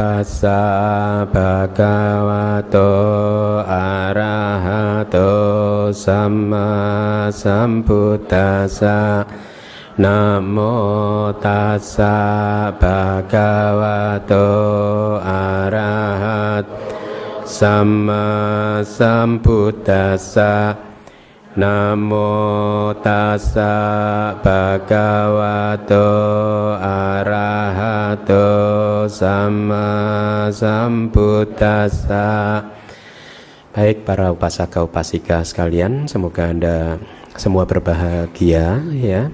[0.14, 0.62] ัสสะ
[1.34, 1.96] ภะคะ
[2.28, 2.76] วะโต
[3.72, 5.18] อะระหะโต
[6.04, 6.70] สัมมา
[7.42, 9.00] สัมพุทธัสสะ
[10.02, 10.18] นะ
[10.50, 10.56] โม
[11.44, 12.18] ตัสสะ
[12.82, 13.02] ภะ
[13.32, 14.34] คะวะโต
[15.28, 16.40] อะระหะ
[17.58, 18.26] สัมมา
[18.96, 20.54] สัมพุทธัสสะ
[21.62, 22.12] นะโม
[23.06, 23.76] ตัสสะ
[24.44, 25.92] ภะคะวะโต
[26.86, 28.32] อะระหะโต
[29.09, 29.87] sama
[30.53, 32.27] Sambuddhasa.
[33.71, 36.99] Baik para upasaka upasika sekalian Semoga Anda
[37.39, 39.31] semua berbahagia ya.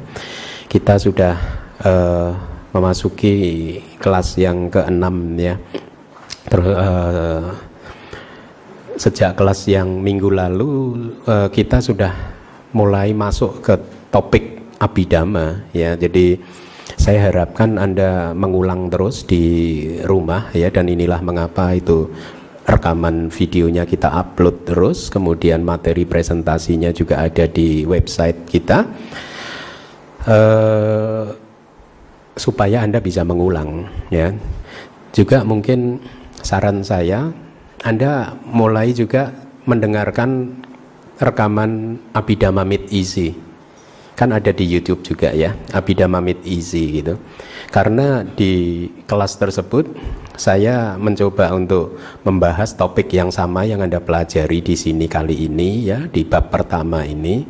[0.70, 1.36] Kita sudah
[1.82, 2.32] uh,
[2.72, 3.36] memasuki
[3.98, 5.58] kelas yang keenam ya.
[6.48, 7.52] Ter, uh,
[8.98, 10.72] Sejak kelas yang minggu lalu
[11.26, 12.14] uh, kita sudah
[12.74, 13.74] mulai masuk ke
[14.14, 15.98] topik abidama ya.
[15.98, 16.38] Jadi
[16.98, 22.10] saya harapkan Anda mengulang terus di rumah ya dan inilah mengapa itu
[22.68, 28.84] rekaman videonya kita upload terus, kemudian materi presentasinya juga ada di website kita,
[30.28, 31.32] uh,
[32.36, 34.36] supaya anda bisa mengulang, ya.
[35.16, 36.04] Juga mungkin
[36.44, 37.32] saran saya,
[37.88, 39.32] anda mulai juga
[39.64, 40.60] mendengarkan
[41.24, 43.32] rekaman Abhidhamma Mid Easy,
[44.18, 47.22] kan ada di YouTube juga ya, Abhidhamma Mid Easy gitu.
[47.70, 49.86] Karena di kelas tersebut
[50.38, 56.06] saya mencoba untuk membahas topik yang sama yang Anda pelajari di sini kali ini ya
[56.06, 57.44] di bab pertama ini.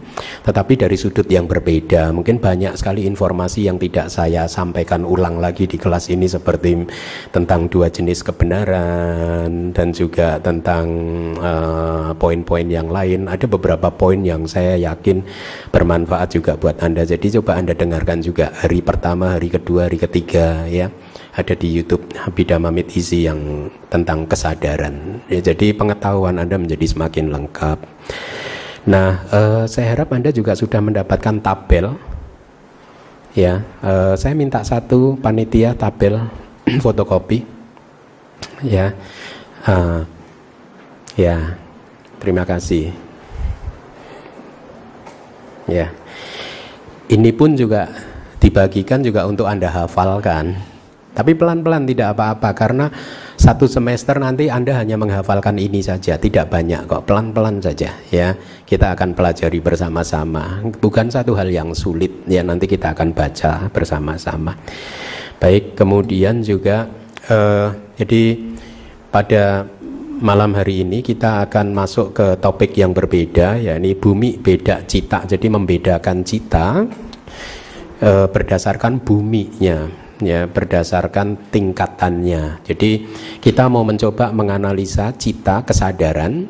[0.44, 5.68] Tetapi dari sudut yang berbeda mungkin banyak sekali informasi yang tidak saya sampaikan ulang lagi
[5.68, 6.88] di kelas ini seperti
[7.36, 10.88] tentang dua jenis kebenaran dan juga tentang
[11.38, 13.28] uh, poin-poin yang lain.
[13.28, 15.22] Ada beberapa poin yang saya yakin
[15.70, 17.04] bermanfaat juga buat Anda.
[17.04, 20.88] Jadi coba Anda dengarkan juga hari pertama hari kedua hari ketiga ya
[21.38, 25.22] ada di YouTube Habida Mamit Easy yang tentang kesadaran.
[25.30, 27.78] Ya, jadi pengetahuan Anda menjadi semakin lengkap.
[28.90, 31.94] Nah, eh, saya harap Anda juga sudah mendapatkan tabel.
[33.38, 36.18] Ya, eh, saya minta satu panitia tabel
[36.84, 37.46] fotokopi.
[38.66, 38.98] Ya,
[39.70, 40.02] uh,
[41.14, 41.54] ya,
[42.18, 42.90] terima kasih.
[45.70, 45.94] Ya,
[47.14, 47.86] ini pun juga
[48.42, 50.58] dibagikan juga untuk Anda hafalkan
[51.18, 52.94] tapi pelan-pelan tidak apa-apa karena
[53.34, 58.38] satu semester nanti Anda hanya menghafalkan ini saja, tidak banyak kok, pelan-pelan saja ya.
[58.70, 60.62] Kita akan pelajari bersama-sama.
[60.78, 64.54] Bukan satu hal yang sulit ya, nanti kita akan baca bersama-sama.
[65.42, 66.86] Baik, kemudian juga
[67.26, 67.68] eh,
[67.98, 68.24] jadi
[69.10, 69.66] pada
[70.22, 75.26] malam hari ini kita akan masuk ke topik yang berbeda ya ini bumi beda cita.
[75.26, 76.86] Jadi membedakan cita
[78.06, 82.66] eh, berdasarkan buminya ya berdasarkan tingkatannya.
[82.66, 83.06] Jadi
[83.42, 86.48] kita mau mencoba menganalisa cita kesadaran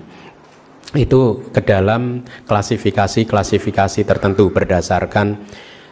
[0.95, 5.35] itu ke dalam klasifikasi-klasifikasi tertentu berdasarkan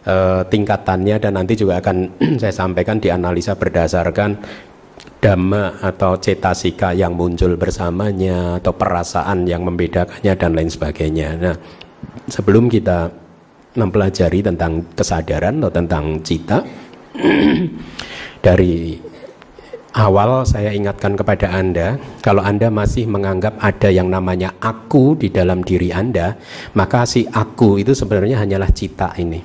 [0.08, 4.40] uh, tingkatannya dan nanti juga akan saya sampaikan dianalisa berdasarkan
[5.19, 11.30] dhamma atau cetasika yang muncul bersamanya atau perasaan yang membedakannya dan lain sebagainya.
[11.42, 11.56] Nah,
[12.30, 13.09] sebelum kita
[13.75, 16.63] mempelajari tentang kesadaran atau tentang cita,
[18.46, 19.00] dari
[19.96, 25.64] awal saya ingatkan kepada Anda, kalau Anda masih menganggap ada yang namanya aku di dalam
[25.64, 26.36] diri Anda,
[26.75, 29.40] maka si aku itu sebenarnya hanyalah cita ini,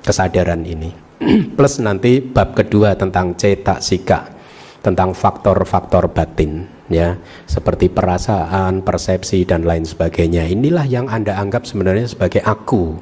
[0.00, 0.90] kesadaran ini.
[1.56, 4.32] Plus nanti bab kedua tentang cetak sika,
[4.80, 10.48] tentang faktor-faktor batin, ya, seperti perasaan, persepsi dan lain sebagainya.
[10.48, 12.96] Inilah yang Anda anggap sebenarnya sebagai aku.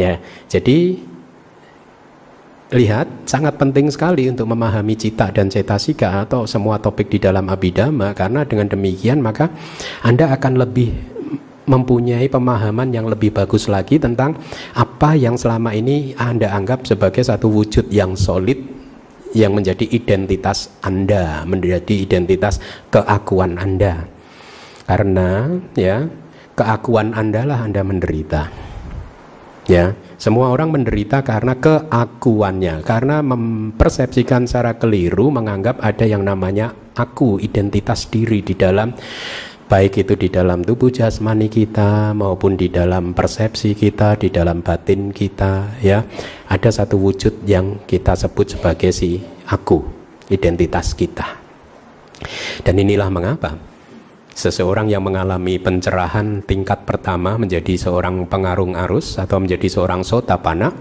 [0.00, 0.16] Ya,
[0.48, 1.09] jadi
[2.70, 8.14] lihat sangat penting sekali untuk memahami cita dan cetasika atau semua topik di dalam abidama
[8.14, 9.50] karena dengan demikian maka
[10.06, 10.94] Anda akan lebih
[11.66, 14.38] mempunyai pemahaman yang lebih bagus lagi tentang
[14.74, 18.58] apa yang selama ini Anda anggap sebagai satu wujud yang solid
[19.34, 22.58] yang menjadi identitas Anda, menjadi identitas
[22.90, 24.06] keakuan Anda.
[24.86, 25.46] Karena
[25.78, 26.10] ya,
[26.58, 28.50] keakuan Anda lah Anda menderita.
[29.70, 37.40] Ya, semua orang menderita karena keakuannya, karena mempersepsikan secara keliru menganggap ada yang namanya aku,
[37.40, 38.92] identitas diri di dalam
[39.64, 45.08] baik itu di dalam tubuh jasmani kita maupun di dalam persepsi kita, di dalam batin
[45.08, 46.04] kita ya.
[46.52, 49.80] Ada satu wujud yang kita sebut sebagai si aku,
[50.28, 51.40] identitas kita.
[52.60, 53.69] Dan inilah mengapa
[54.40, 60.72] Seseorang yang mengalami pencerahan tingkat pertama menjadi seorang pengarung arus atau menjadi seorang sotapana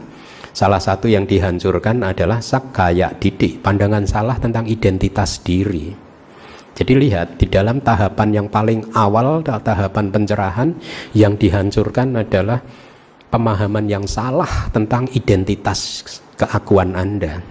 [0.50, 5.94] Salah satu yang dihancurkan adalah sakaya didik, pandangan salah tentang identitas diri.
[6.74, 10.70] Jadi lihat di dalam tahapan yang paling awal tahapan pencerahan
[11.12, 12.64] yang dihancurkan adalah
[13.30, 16.04] pemahaman yang salah tentang identitas
[16.40, 17.44] keakuan Anda.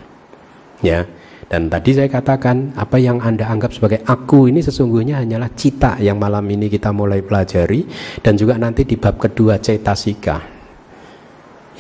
[0.81, 1.06] Ya.
[1.48, 6.20] Dan tadi saya katakan apa yang Anda anggap sebagai aku ini sesungguhnya hanyalah cita yang
[6.20, 7.88] malam ini kita mulai pelajari
[8.20, 10.44] dan juga nanti di bab kedua cetasika.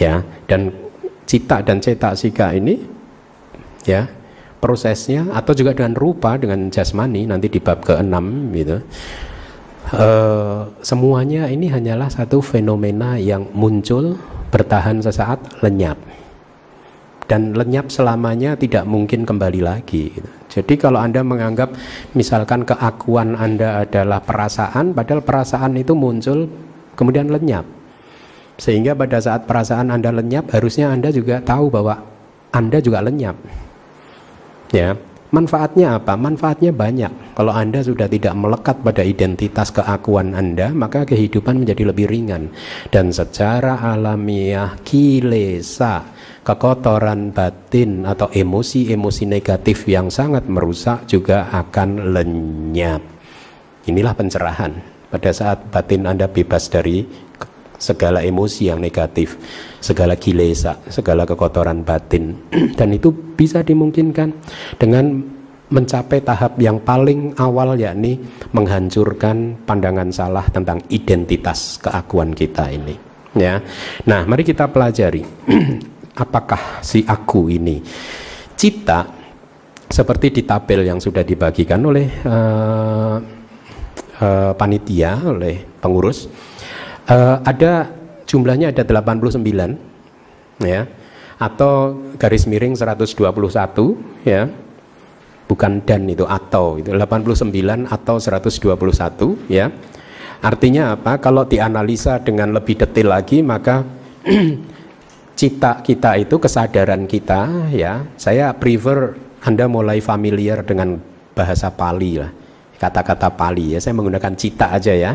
[0.00, 0.72] Ya, dan
[1.28, 2.80] cita dan cetasika ini
[3.84, 4.08] ya
[4.56, 8.16] prosesnya atau juga dengan rupa dengan jasmani nanti di bab ke-6
[8.56, 8.76] gitu.
[9.88, 14.16] Uh, semuanya ini hanyalah satu fenomena yang muncul
[14.48, 15.96] bertahan sesaat lenyap
[17.28, 20.10] dan lenyap selamanya tidak mungkin kembali lagi.
[20.48, 21.76] Jadi kalau Anda menganggap
[22.16, 26.48] misalkan keakuan Anda adalah perasaan, padahal perasaan itu muncul
[26.96, 27.68] kemudian lenyap.
[28.58, 32.00] Sehingga pada saat perasaan Anda lenyap, harusnya Anda juga tahu bahwa
[32.50, 33.36] Anda juga lenyap.
[34.72, 34.96] Ya,
[35.28, 36.16] Manfaatnya apa?
[36.16, 37.36] Manfaatnya banyak.
[37.36, 42.48] Kalau Anda sudah tidak melekat pada identitas keakuan Anda, maka kehidupan menjadi lebih ringan.
[42.88, 46.08] Dan secara alamiah, kilesa,
[46.40, 53.04] kekotoran batin atau emosi-emosi negatif yang sangat merusak juga akan lenyap.
[53.84, 54.72] Inilah pencerahan.
[55.12, 57.27] Pada saat batin Anda bebas dari
[57.78, 59.38] segala emosi yang negatif,
[59.78, 62.50] segala kilesa, segala kekotoran batin.
[62.78, 64.34] Dan itu bisa dimungkinkan
[64.76, 65.22] dengan
[65.68, 68.18] mencapai tahap yang paling awal yakni
[68.56, 72.96] menghancurkan pandangan salah tentang identitas keakuan kita ini
[73.36, 73.60] ya.
[74.08, 75.20] Nah, mari kita pelajari
[76.24, 77.84] apakah si aku ini
[78.56, 79.06] cita
[79.88, 83.16] seperti di tabel yang sudah dibagikan oleh uh,
[84.20, 86.28] uh, panitia oleh pengurus
[87.08, 87.88] uh, ada
[88.28, 89.40] jumlahnya ada 89
[90.62, 90.84] ya.
[91.38, 93.08] Atau garis miring 121
[94.26, 94.50] ya.
[95.48, 96.92] Bukan dan itu atau itu.
[96.92, 99.72] 89 atau 121 ya.
[100.38, 101.18] Artinya apa?
[101.18, 103.82] Kalau dianalisa dengan lebih detail lagi maka
[105.38, 108.04] cita kita itu kesadaran kita ya.
[108.18, 109.16] Saya prefer
[109.46, 110.98] anda mulai familiar dengan
[111.32, 112.30] bahasa Pali lah.
[112.78, 113.78] Kata-kata Pali ya.
[113.78, 115.14] Saya menggunakan cita aja ya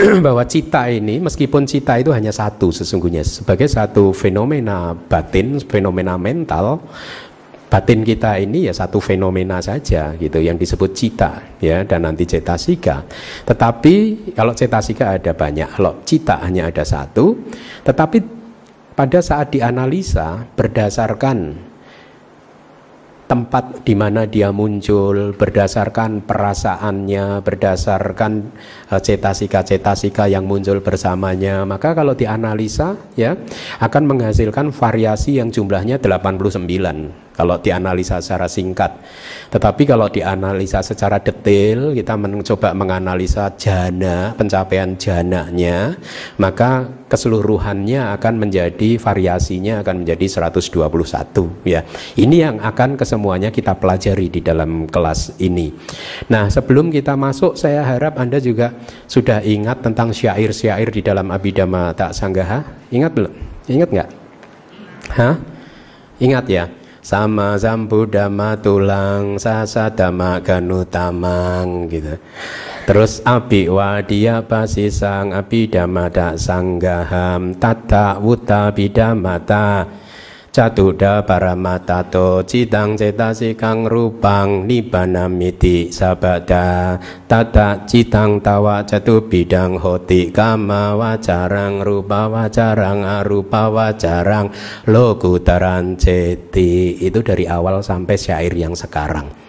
[0.24, 6.80] bahwa cita ini meskipun cita itu hanya satu sesungguhnya sebagai satu fenomena batin fenomena mental
[7.70, 13.06] batin kita ini ya satu fenomena saja gitu yang disebut cita ya dan nanti cetasika
[13.46, 13.94] tetapi
[14.34, 17.38] kalau cetasika ada banyak kalau cita hanya ada satu
[17.86, 18.18] tetapi
[18.98, 21.69] pada saat dianalisa berdasarkan
[23.30, 28.32] tempat di mana dia muncul, berdasarkan perasaannya, berdasarkan
[28.90, 33.38] eh, cetasika-cetasika yang muncul bersamanya, maka kalau dianalisa ya
[33.78, 39.00] akan menghasilkan variasi yang jumlahnya 89 kalau dianalisa secara singkat.
[39.48, 45.96] Tetapi kalau dianalisa secara detail, kita mencoba menganalisa jana, pencapaian jananya,
[46.36, 51.80] maka keseluruhannya akan menjadi variasinya akan menjadi 121 ya.
[52.14, 55.72] Ini yang akan kesemuanya kita pelajari di dalam kelas ini.
[56.28, 58.76] Nah, sebelum kita masuk saya harap Anda juga
[59.08, 62.62] sudah ingat tentang syair-syair di dalam Abhidhamma Tak Sanggaha.
[62.92, 63.32] Ingat belum?
[63.66, 64.08] Ingat nggak?
[65.18, 65.34] Hah?
[66.20, 66.68] Ingat ya?
[67.00, 67.56] Sama
[68.08, 72.16] dama tulang sasa dama ganutamang gitu.
[72.88, 79.84] Terus api wadia pasisang api dama tak sanggaham tata wuta bidamata
[80.50, 82.98] Catuda paramatato citang
[83.54, 84.66] kang rupang
[85.30, 86.98] miti sabada.
[87.30, 94.50] Tata citang tawa catu bidang hoti kama wajarang rupa wajarang arupa wajarang
[94.90, 96.98] lokutaran ceti.
[96.98, 99.39] Itu dari awal sampai syair yang sekarang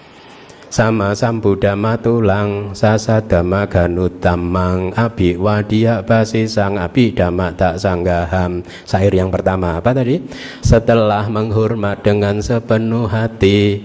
[0.72, 8.64] sama sambudama tulang sasadama ganutamang abi wadia basi sang abi dama tak sanggaham.
[8.88, 10.24] Sair yang pertama apa tadi?
[10.64, 13.84] Setelah menghormat dengan sepenuh hati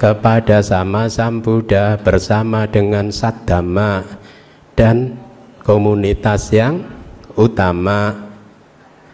[0.00, 4.02] kepada sama sambuda bersama dengan sadama
[4.72, 5.20] dan
[5.60, 6.80] komunitas yang
[7.36, 8.24] utama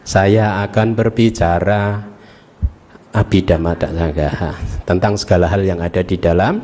[0.06, 2.09] saya akan berbicara
[3.10, 4.54] abidama sanggaha
[4.86, 6.62] tentang segala hal yang ada di dalam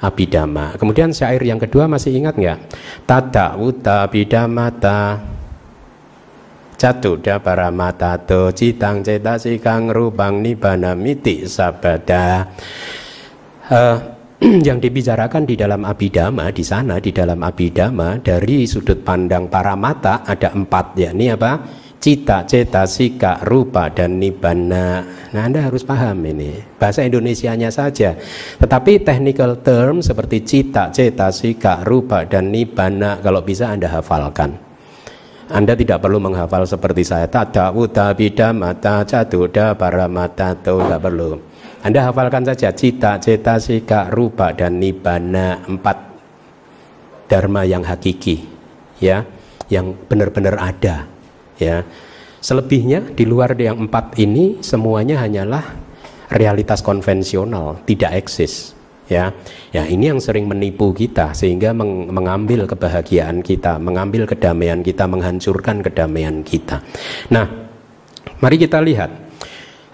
[0.00, 0.74] abidama.
[0.78, 2.58] Kemudian syair yang kedua masih ingat nggak?
[3.04, 5.20] Tata uta abidamata
[6.80, 12.48] Catu para mata to citang cetasi kang rubang nibana miti sabada.
[13.68, 14.16] Uh,
[14.66, 20.24] yang dibicarakan di dalam abidama di sana di dalam abidama dari sudut pandang para mata
[20.24, 21.60] ada empat yakni apa
[22.00, 25.04] cita, cetasika, rupa dan nibana.
[25.36, 26.56] Nah, Anda harus paham ini.
[26.80, 28.16] Bahasa Indonesianya saja.
[28.56, 34.56] Tetapi technical term seperti cita, cetasika, rupa dan nibana kalau bisa Anda hafalkan.
[35.52, 37.28] Anda tidak perlu menghafal seperti saya.
[37.28, 41.36] Tada, uda, bida, mata, caduda, paramata, itu tidak perlu.
[41.84, 45.96] Anda hafalkan saja cita, cetasika, rupa dan nibana empat
[47.28, 48.46] dharma yang hakiki,
[49.00, 49.26] ya,
[49.72, 51.19] yang benar-benar ada
[51.60, 51.84] ya.
[52.40, 55.76] Selebihnya di luar yang empat ini semuanya hanyalah
[56.32, 58.72] realitas konvensional tidak eksis.
[59.06, 59.36] Ya.
[59.70, 65.84] Ya ini yang sering menipu kita sehingga meng mengambil kebahagiaan kita mengambil kedamaian kita menghancurkan
[65.84, 66.80] kedamaian kita.
[67.28, 67.44] Nah
[68.40, 69.29] mari kita lihat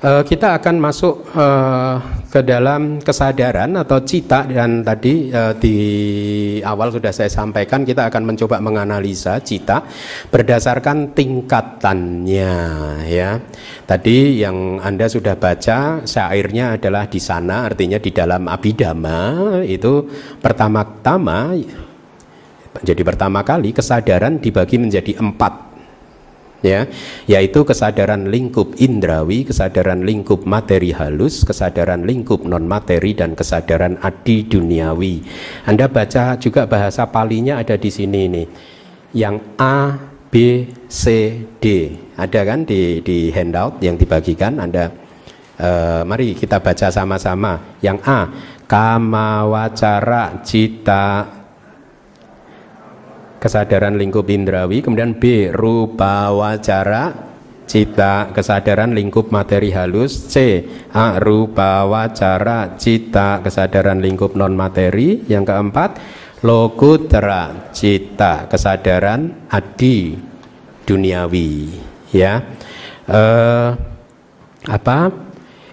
[0.03, 1.97] uh, kita akan masuk uh,
[2.29, 5.77] ke dalam kesadaran atau cita dan tadi uh, di
[6.61, 9.87] awal sudah saya sampaikan kita akan mencoba menganalisa cita
[10.29, 12.57] berdasarkan tingkatannya
[13.07, 13.41] ya.
[13.87, 20.05] Tadi yang Anda sudah baca syairnya adalah di sana artinya di dalam abidama itu
[20.43, 21.55] pertama-tama
[22.83, 25.76] jadi pertama kali kesadaran dibagi menjadi empat
[26.67, 26.91] ya
[27.31, 34.43] yaitu kesadaran lingkup indrawi, kesadaran lingkup materi halus, kesadaran lingkup non materi dan kesadaran adi
[34.51, 35.23] duniawi.
[35.71, 38.47] Anda baca juga bahasa palinya ada di sini nih.
[39.15, 39.95] Yang A,
[40.29, 41.03] B, C,
[41.63, 41.95] D.
[42.19, 44.91] Ada kan di di handout yang dibagikan Anda
[45.61, 47.79] uh, mari kita baca sama-sama.
[47.81, 48.21] Yang A,
[48.67, 51.36] kama wacara cita
[53.39, 57.13] kesadaran lingkup indrawi, kemudian B rupa wacara
[57.67, 60.63] cita kesadaran lingkup materi halus, C
[60.95, 65.99] A rupa wacara cita kesadaran lingkup non materi, yang keempat
[66.47, 70.15] lokutra cita kesadaran adi
[70.87, 71.75] duniawi,
[72.15, 72.39] ya.
[73.11, 73.71] Eh,
[74.67, 74.99] apa?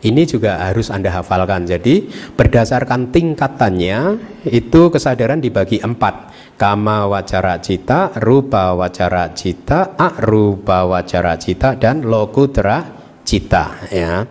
[0.03, 1.63] Ini juga harus Anda hafalkan.
[1.63, 4.19] Jadi berdasarkan tingkatannya
[4.51, 12.83] itu kesadaran dibagi empat kama wacara cita, rupa wacara cita, rupa wacara cita dan lokutra
[13.23, 14.27] cita ya.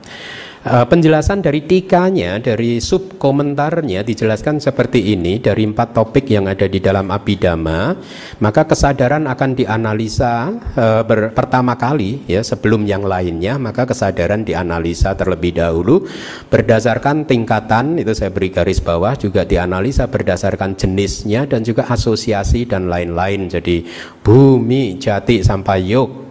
[0.62, 5.42] Uh, penjelasan dari tikanya, dari sub komentarnya dijelaskan seperti ini.
[5.42, 7.98] Dari empat topik yang ada di dalam abidama,
[8.38, 15.18] maka kesadaran akan dianalisa uh, ber, pertama kali ya sebelum yang lainnya, maka kesadaran dianalisa
[15.18, 16.06] terlebih dahulu.
[16.46, 22.86] Berdasarkan tingkatan itu saya beri garis bawah juga dianalisa berdasarkan jenisnya dan juga asosiasi dan
[22.86, 23.50] lain-lain.
[23.50, 23.82] Jadi
[24.22, 26.22] bumi, jati sampai yog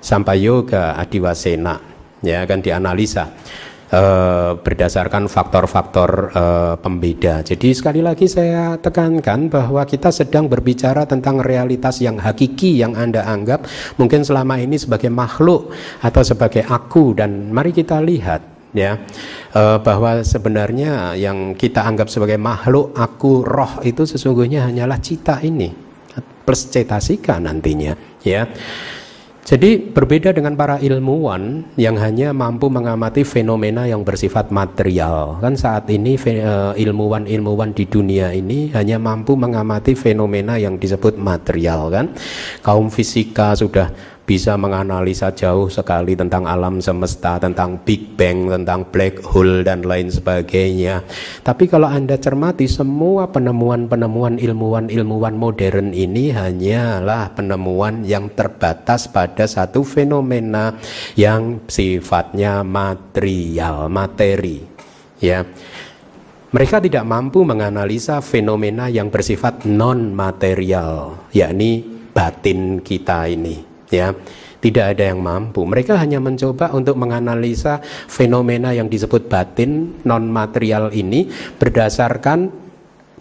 [0.00, 3.28] sampai yoga adiwasena ya akan dianalisa
[3.90, 4.02] e,
[4.60, 6.44] berdasarkan faktor-faktor e,
[6.80, 7.42] pembeda.
[7.42, 13.26] Jadi sekali lagi saya tekankan bahwa kita sedang berbicara tentang realitas yang hakiki yang Anda
[13.26, 13.66] anggap
[14.00, 17.16] mungkin selama ini sebagai makhluk atau sebagai aku.
[17.16, 18.98] Dan mari kita lihat ya
[19.54, 25.84] e, bahwa sebenarnya yang kita anggap sebagai makhluk aku roh itu sesungguhnya hanyalah cita ini.
[26.46, 28.46] Plus cetasika nantinya ya
[29.46, 35.38] jadi berbeda dengan para ilmuwan yang hanya mampu mengamati fenomena yang bersifat material.
[35.38, 41.94] Kan saat ini eh, ilmuwan-ilmuwan di dunia ini hanya mampu mengamati fenomena yang disebut material
[41.94, 42.10] kan.
[42.58, 43.94] Kaum fisika sudah
[44.26, 50.10] bisa menganalisa jauh sekali tentang alam semesta, tentang Big Bang, tentang black hole dan lain
[50.10, 51.06] sebagainya.
[51.46, 59.86] Tapi kalau Anda cermati semua penemuan-penemuan ilmuwan-ilmuwan modern ini hanyalah penemuan yang terbatas pada satu
[59.86, 60.74] fenomena
[61.14, 64.66] yang sifatnya material, materi.
[65.22, 65.46] Ya.
[66.50, 74.14] Mereka tidak mampu menganalisa fenomena yang bersifat non material, yakni batin kita ini ya
[74.60, 75.62] tidak ada yang mampu.
[75.62, 77.78] Mereka hanya mencoba untuk menganalisa
[78.10, 82.50] fenomena yang disebut batin non material ini berdasarkan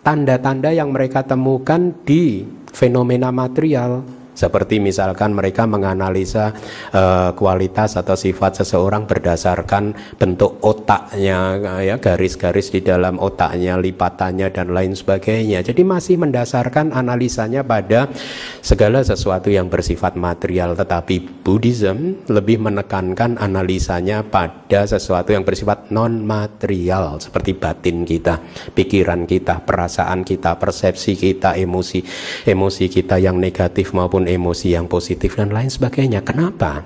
[0.02, 4.06] tanda-tanda yang mereka temukan di fenomena material
[4.36, 6.52] seperti misalkan mereka menganalisa
[6.92, 14.76] uh, kualitas atau sifat seseorang berdasarkan bentuk otaknya, ya garis-garis di dalam otaknya, lipatannya dan
[14.76, 15.64] lain sebagainya.
[15.64, 18.12] Jadi masih mendasarkan analisanya pada
[18.60, 20.76] segala sesuatu yang bersifat material.
[20.76, 28.44] Tetapi Buddhism lebih menekankan analisanya pada sesuatu yang bersifat non material seperti batin kita,
[28.76, 32.04] pikiran kita, perasaan kita, persepsi kita, emosi,
[32.44, 36.22] emosi kita yang negatif maupun emosi yang positif dan lain sebagainya.
[36.22, 36.86] Kenapa?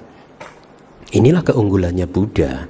[1.10, 2.70] Inilah keunggulannya Buddha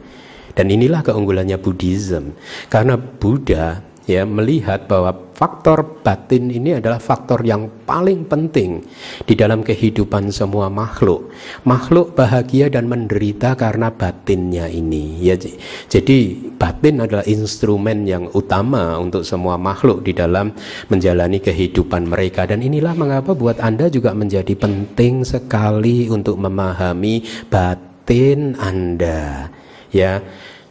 [0.56, 2.36] dan inilah keunggulannya Buddhism.
[2.72, 8.84] Karena Buddha ya melihat bahwa faktor batin ini adalah faktor yang paling penting
[9.24, 11.32] di dalam kehidupan semua makhluk.
[11.64, 15.24] Makhluk bahagia dan menderita karena batinnya ini.
[15.24, 15.40] Ya,
[15.88, 20.52] jadi batin adalah instrumen yang utama untuk semua makhluk di dalam
[20.92, 28.60] menjalani kehidupan mereka dan inilah mengapa buat Anda juga menjadi penting sekali untuk memahami batin
[28.60, 29.48] Anda.
[29.90, 30.22] Ya,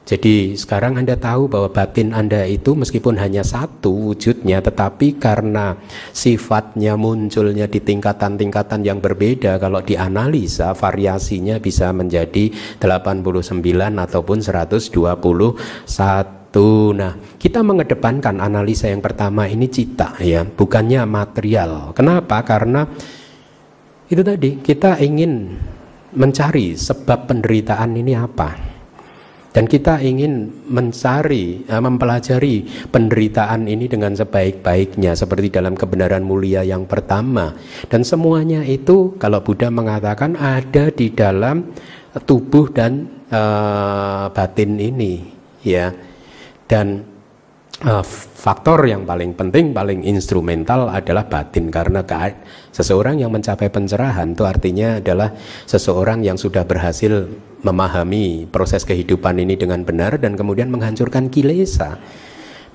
[0.08, 5.76] jadi sekarang Anda tahu bahwa batin Anda itu meskipun hanya satu wujudnya tetapi karena
[6.16, 12.48] sifatnya munculnya di tingkatan-tingkatan yang berbeda kalau dianalisa variasinya bisa menjadi
[12.80, 13.60] 89
[14.08, 14.96] ataupun 121.
[16.96, 21.92] Nah, kita mengedepankan analisa yang pertama ini cita ya, bukannya material.
[21.92, 22.40] Kenapa?
[22.48, 22.88] Karena
[24.08, 25.52] itu tadi kita ingin
[26.16, 28.67] mencari sebab penderitaan ini apa
[29.48, 36.84] dan kita ingin mencari, eh, mempelajari penderitaan ini dengan sebaik-baiknya seperti dalam kebenaran mulia yang
[36.84, 37.56] pertama.
[37.88, 41.72] Dan semuanya itu kalau Buddha mengatakan ada di dalam
[42.28, 45.22] tubuh dan uh, batin ini,
[45.64, 45.92] ya.
[46.68, 47.07] Dan
[47.84, 48.02] uh,
[48.38, 52.02] faktor yang paling penting, paling instrumental adalah batin karena
[52.74, 55.34] seseorang yang mencapai pencerahan itu artinya adalah
[55.68, 57.28] seseorang yang sudah berhasil
[57.62, 61.98] memahami proses kehidupan ini dengan benar dan kemudian menghancurkan kilesa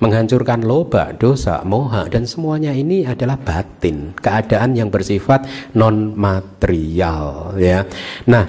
[0.02, 5.46] menghancurkan loba, dosa, moha dan semuanya ini adalah batin, keadaan yang bersifat
[5.78, 7.86] non material ya.
[8.26, 8.44] Nah,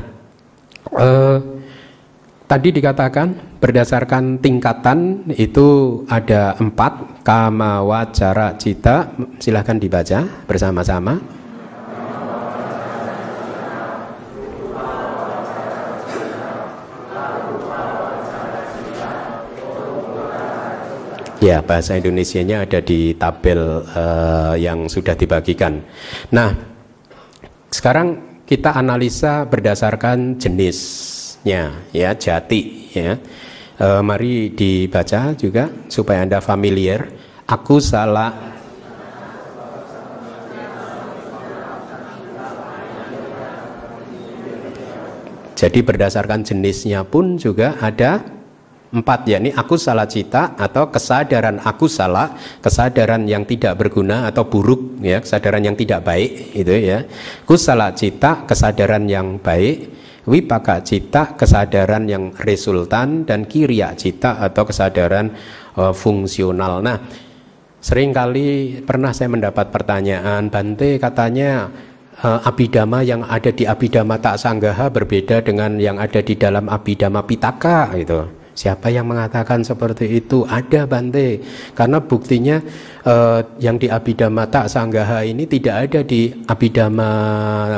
[0.89, 1.37] eh,
[2.45, 9.09] tadi dikatakan berdasarkan tingkatan itu ada empat kama wacara cita
[9.41, 11.17] silahkan dibaca bersama-sama.
[21.43, 25.77] Ya, bahasa Indonesianya ada di tabel uh, yang sudah dibagikan.
[26.33, 26.57] Nah,
[27.69, 30.41] sekarang kita analisa berdasarkan
[31.45, 33.15] jenisnya, ya jati, ya.
[33.75, 37.07] Uh, mari dibaca juga supaya anda familiar.
[37.45, 38.55] Aku salah
[45.55, 48.35] Jadi berdasarkan jenisnya pun juga ada
[48.95, 52.31] Empat yakni aku salah cita atau kesadaran aku salah,
[52.63, 57.03] kesadaran yang tidak berguna atau buruk ya, kesadaran yang tidak baik itu ya.
[57.43, 59.91] Kusala cita, kesadaran yang baik,
[60.25, 65.33] wipaka cita, kesadaran yang resultan dan kiriya cita atau kesadaran
[65.77, 66.81] uh, fungsional.
[66.81, 66.97] Nah,
[67.81, 71.69] sering kali pernah saya mendapat pertanyaan, Bante katanya
[72.25, 77.21] uh, abidama yang ada di abidama tak sanggaha berbeda dengan yang ada di dalam abidama
[77.21, 78.45] pitaka gitu.
[78.55, 80.47] Siapa yang mengatakan seperti itu?
[80.47, 81.43] Ada Bante.
[81.75, 82.63] Karena buktinya
[83.03, 87.11] eh, yang di Abhidhamma Tak Sanggaha ini tidak ada di Abhidhamma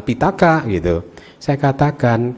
[0.06, 1.17] Pitaka gitu.
[1.38, 2.34] Saya katakan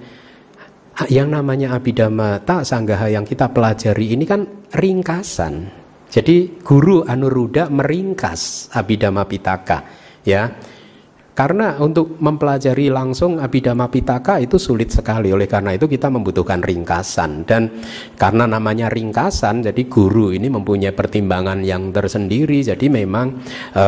[1.07, 4.43] yang namanya Abhidhamma Tak Sanggaha yang kita pelajari ini kan
[4.75, 5.71] ringkasan.
[6.09, 9.85] Jadi guru Anuruddha meringkas Abhidhamma Pitaka
[10.25, 10.49] ya.
[11.39, 15.31] Karena untuk mempelajari langsung Abhidhamma Pitaka itu sulit sekali.
[15.31, 17.79] Oleh karena itu kita membutuhkan ringkasan dan
[18.19, 22.59] karena namanya ringkasan jadi guru ini mempunyai pertimbangan yang tersendiri.
[22.59, 23.39] Jadi memang
[23.71, 23.85] e,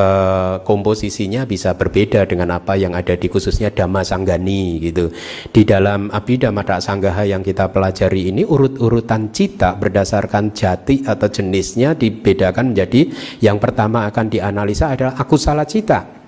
[0.63, 5.11] komposisinya bisa berbeda dengan apa yang ada di khususnya Dhamma Sanggani gitu.
[5.51, 12.71] Di dalam Abhidhamma Sanggaha yang kita pelajari ini urut-urutan cita berdasarkan jati atau jenisnya dibedakan
[12.71, 13.11] menjadi
[13.43, 16.20] yang pertama akan dianalisa adalah aku salah cita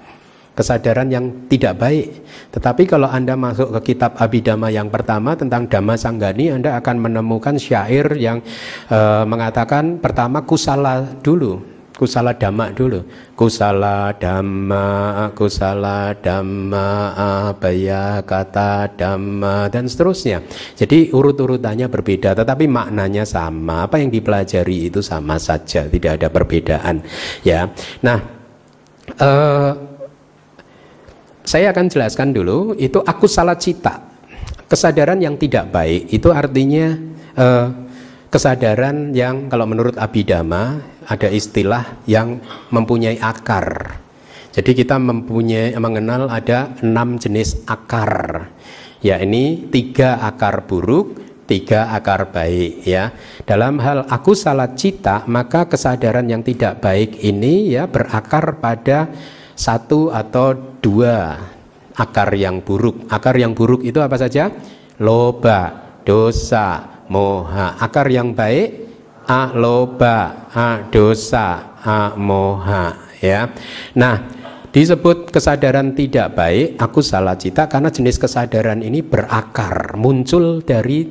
[0.54, 2.22] kesadaran yang tidak baik.
[2.54, 7.58] Tetapi kalau Anda masuk ke kitab Abhidhamma yang pertama tentang Dhamma Sanggani, Anda akan menemukan
[7.58, 8.40] syair yang
[8.88, 11.58] e, mengatakan pertama kusala dulu,
[11.98, 13.02] kusala dhamma dulu.
[13.34, 14.86] Kusala dhamma,
[15.34, 17.18] kusala dhamma,
[17.50, 20.46] abaya kata dhamma dan seterusnya.
[20.78, 23.90] Jadi urut-urutannya berbeda tetapi maknanya sama.
[23.90, 27.02] Apa yang dipelajari itu sama saja, tidak ada perbedaan,
[27.42, 27.66] ya.
[28.06, 28.22] Nah,
[29.18, 29.93] eh
[31.44, 34.00] saya akan jelaskan dulu itu aku salah cita.
[34.68, 36.98] Kesadaran yang tidak baik itu artinya
[37.38, 37.68] eh,
[38.32, 42.42] kesadaran yang kalau menurut Abhidhamma ada istilah yang
[42.74, 44.00] mempunyai akar.
[44.54, 48.50] Jadi kita mempunyai mengenal ada enam jenis akar.
[49.04, 53.12] Ya ini tiga akar buruk, tiga akar baik ya.
[53.44, 59.12] Dalam hal aku salah cita maka kesadaran yang tidak baik ini ya berakar pada
[59.54, 61.38] satu atau dua
[61.94, 63.06] akar yang buruk.
[63.10, 64.50] Akar yang buruk itu apa saja?
[65.02, 65.74] Loba,
[66.06, 67.78] dosa, moha.
[67.78, 68.84] Akar yang baik
[69.28, 73.48] a loba, a dosa, a moha ya.
[73.96, 74.28] Nah,
[74.72, 81.08] disebut kesadaran tidak baik, aku salah cita karena jenis kesadaran ini berakar, muncul dari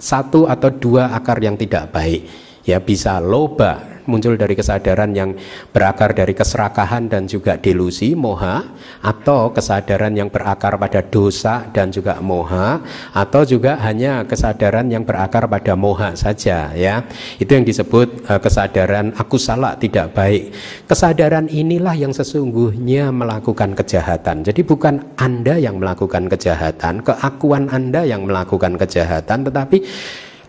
[0.00, 2.28] satu atau dua akar yang tidak baik.
[2.64, 5.36] Ya bisa loba, muncul dari kesadaran yang
[5.74, 8.64] berakar dari keserakahan dan juga delusi moha
[9.04, 12.80] atau kesadaran yang berakar pada dosa dan juga moha
[13.12, 17.04] atau juga hanya kesadaran yang berakar pada moha saja ya.
[17.36, 20.54] Itu yang disebut uh, kesadaran aku salah tidak baik.
[20.88, 24.46] Kesadaran inilah yang sesungguhnya melakukan kejahatan.
[24.46, 29.82] Jadi bukan anda yang melakukan kejahatan keakuan anda yang melakukan kejahatan tetapi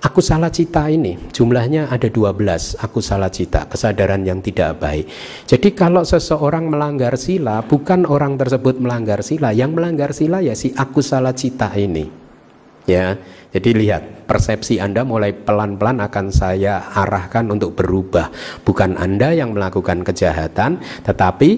[0.01, 2.33] Aku salah cita ini jumlahnya ada 12
[2.81, 5.05] aku salah cita kesadaran yang tidak baik.
[5.45, 10.73] Jadi kalau seseorang melanggar sila bukan orang tersebut melanggar sila yang melanggar sila ya si
[10.73, 12.09] aku salah cita ini.
[12.89, 13.13] Ya.
[13.53, 18.33] Jadi lihat persepsi Anda mulai pelan-pelan akan saya arahkan untuk berubah.
[18.65, 21.49] Bukan Anda yang melakukan kejahatan tetapi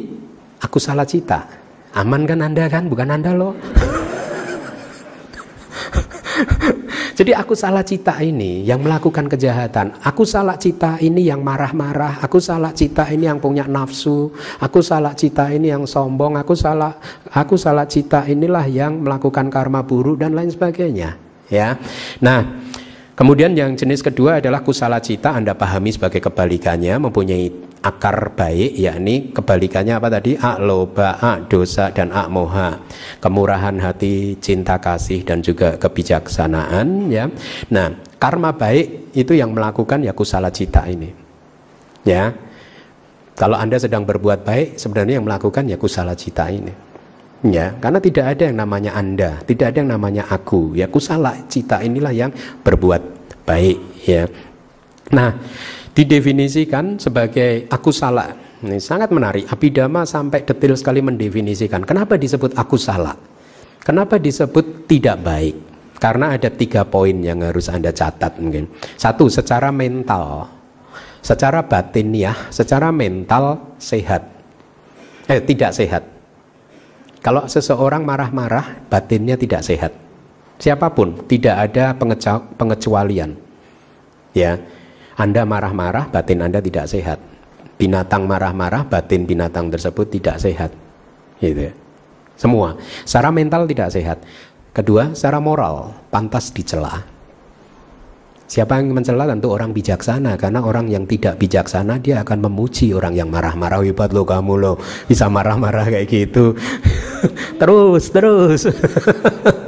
[0.59, 1.47] aku salah cita.
[1.95, 3.55] Aman kan Anda kan bukan Anda loh.
[7.13, 10.01] Jadi aku salah cita ini yang melakukan kejahatan.
[10.01, 12.17] Aku salah cita ini yang marah-marah.
[12.25, 14.33] Aku salah cita ini yang punya nafsu.
[14.57, 16.41] Aku salah cita ini yang sombong.
[16.41, 16.97] Aku salah
[17.29, 21.21] aku salah cita inilah yang melakukan karma buruk dan lain sebagainya.
[21.53, 21.77] Ya.
[22.17, 22.65] Nah,
[23.13, 29.35] Kemudian yang jenis kedua adalah kusala cita Anda pahami sebagai kebalikannya mempunyai akar baik yakni
[29.35, 30.39] kebalikannya apa tadi?
[30.39, 32.79] A loba a dosa dan a moha.
[33.19, 37.27] Kemurahan hati cinta kasih dan juga kebijaksanaan ya.
[37.75, 41.11] Nah karma baik itu yang melakukan ya kusala cita ini
[42.07, 42.31] ya.
[43.35, 46.71] Kalau anda sedang berbuat baik sebenarnya yang melakukan ya kusala cita ini
[47.43, 47.75] ya.
[47.83, 50.87] Karena tidak ada yang namanya anda tidak ada yang namanya aku ya.
[50.87, 52.31] Kusala cita inilah yang
[52.63, 53.01] berbuat
[53.43, 54.23] baik ya.
[55.11, 55.35] Nah
[55.93, 58.33] didefinisikan sebagai aku salah.
[58.63, 59.45] Ini sangat menarik.
[59.49, 61.85] Abidama sampai detail sekali mendefinisikan.
[61.85, 63.15] Kenapa disebut aku salah?
[63.83, 65.55] Kenapa disebut tidak baik?
[65.99, 68.67] Karena ada tiga poin yang harus anda catat mungkin.
[68.95, 70.47] Satu secara mental.
[71.23, 74.27] Secara batin ya secara mental sehat.
[75.27, 76.03] Eh tidak sehat.
[77.23, 79.95] Kalau seseorang marah-marah, batinnya tidak sehat.
[80.59, 81.95] Siapa pun, tidak ada
[82.59, 83.31] pengecualian.
[84.35, 84.59] Ya,
[85.17, 87.19] Anda marah-marah, batin Anda tidak sehat.
[87.77, 90.71] Binatang marah-marah, batin binatang tersebut tidak sehat.
[91.37, 91.69] Gitu.
[91.69, 91.73] Ya.
[92.33, 92.75] Semua.
[93.05, 94.17] Secara mental tidak sehat.
[94.73, 97.05] Kedua, secara moral pantas dicela.
[98.43, 103.17] Siapa yang mencela tentu orang bijaksana karena orang yang tidak bijaksana dia akan memuji orang
[103.17, 104.73] yang marah-marah hebat lo kamu lo
[105.09, 106.53] bisa marah-marah kayak gitu
[107.61, 108.69] terus terus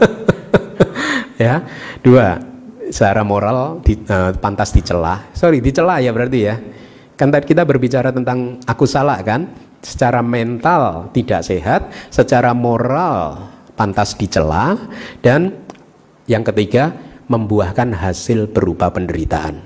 [1.42, 1.66] ya
[2.06, 2.38] dua
[2.92, 6.56] secara moral di, uh, pantas dicela sorry dicela ya berarti ya
[7.16, 9.48] kan tadi kita berbicara tentang aku salah kan
[9.80, 14.76] secara mental tidak sehat secara moral pantas dicela
[15.22, 15.54] dan
[16.26, 16.96] yang ketiga
[17.30, 19.62] membuahkan hasil berupa penderitaan.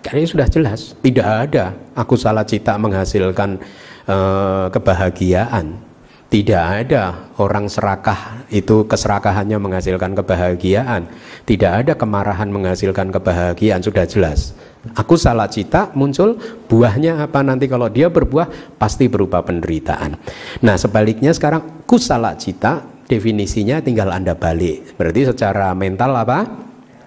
[0.00, 3.60] Karena sudah jelas, tidak ada aku salah cita menghasilkan
[4.08, 5.89] uh, kebahagiaan.
[6.30, 11.10] Tidak ada orang serakah itu keserakahannya menghasilkan kebahagiaan.
[11.42, 14.54] Tidak ada kemarahan menghasilkan kebahagiaan, sudah jelas.
[14.94, 16.38] Aku salah cita muncul
[16.70, 20.14] buahnya apa nanti kalau dia berbuah pasti berupa penderitaan.
[20.62, 24.94] Nah sebaliknya sekarang ku salah cita definisinya tinggal Anda balik.
[24.94, 26.46] Berarti secara mental apa?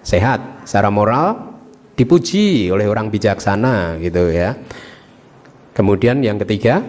[0.04, 0.68] Sehat.
[0.68, 1.56] Secara moral
[1.96, 4.52] dipuji oleh orang bijaksana gitu ya.
[5.72, 6.84] Kemudian yang ketiga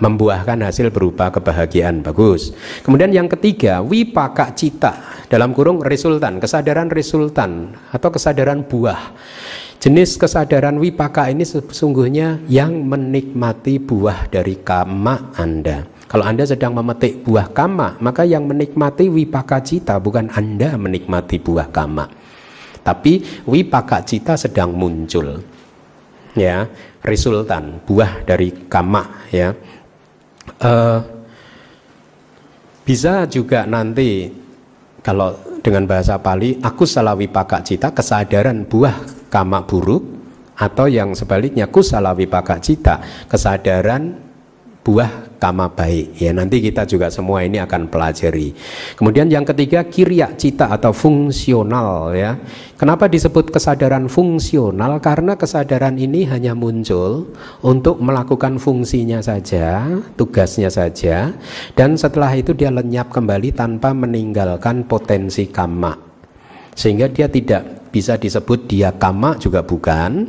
[0.00, 2.52] membuahkan hasil berupa kebahagiaan bagus.
[2.82, 9.12] Kemudian yang ketiga wipaka cita dalam kurung resultan kesadaran resultan atau kesadaran buah.
[9.84, 15.84] Jenis kesadaran wipaka ini sesungguhnya yang menikmati buah dari kama Anda.
[16.08, 21.68] Kalau Anda sedang memetik buah kama, maka yang menikmati wipaka cita bukan Anda menikmati buah
[21.68, 22.08] kama.
[22.80, 25.44] Tapi wipaka cita sedang muncul.
[26.32, 26.64] Ya,
[27.04, 29.52] resultan buah dari kama ya.
[30.62, 31.02] Uh,
[32.84, 34.28] bisa juga nanti
[35.04, 40.04] kalau dengan bahasa Pali aku salah wipaka cita kesadaran buah kama buruk
[40.54, 44.23] atau yang sebaliknya kusala wipaka cita kesadaran
[44.84, 46.20] buah kama baik.
[46.20, 48.52] Ya nanti kita juga semua ini akan pelajari.
[48.96, 52.36] Kemudian yang ketiga kiriak cita atau fungsional ya.
[52.76, 55.00] Kenapa disebut kesadaran fungsional?
[55.00, 57.32] Karena kesadaran ini hanya muncul
[57.64, 59.88] untuk melakukan fungsinya saja
[60.20, 61.32] tugasnya saja
[61.72, 65.96] dan setelah itu dia lenyap kembali tanpa meninggalkan potensi kama.
[66.76, 70.26] Sehingga dia tidak bisa disebut dia kama juga bukan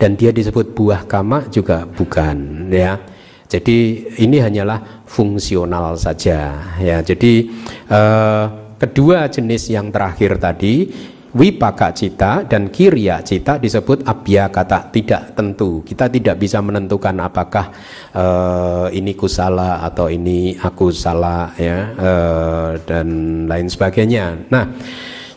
[0.00, 3.13] dan dia disebut buah kama juga bukan ya.
[3.48, 6.74] Jadi ini hanyalah fungsional saja.
[6.80, 6.98] Ya.
[7.04, 7.48] Jadi
[7.88, 8.44] eh,
[8.80, 10.90] kedua jenis yang terakhir tadi
[11.34, 15.82] wipaka cita dan kirya cita disebut abya kata tidak tentu.
[15.82, 17.74] Kita tidak bisa menentukan apakah
[18.14, 23.08] uh, ini kusala atau ini aku salah ya uh, dan
[23.50, 24.46] lain sebagainya.
[24.48, 24.78] Nah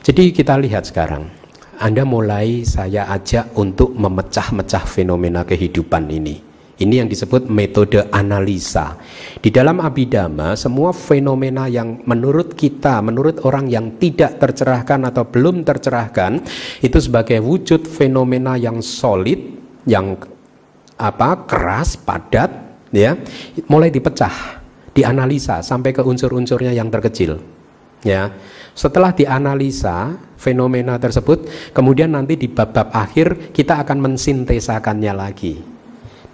[0.05, 1.33] jadi kita lihat sekarang.
[1.77, 6.46] Anda mulai saya ajak untuk memecah-mecah fenomena kehidupan ini
[6.77, 9.01] ini yang disebut metode analisa.
[9.41, 15.65] Di dalam abidama, semua fenomena yang menurut kita, menurut orang yang tidak tercerahkan atau belum
[15.65, 16.37] tercerahkan,
[16.85, 19.41] itu sebagai wujud fenomena yang solid,
[19.89, 20.21] yang
[21.01, 22.49] apa keras, padat,
[22.93, 23.17] ya,
[23.65, 24.61] mulai dipecah,
[24.93, 27.41] dianalisa sampai ke unsur-unsurnya yang terkecil.
[28.05, 28.29] Ya,
[28.77, 35.76] setelah dianalisa fenomena tersebut, kemudian nanti di bab-bab akhir kita akan mensintesakannya lagi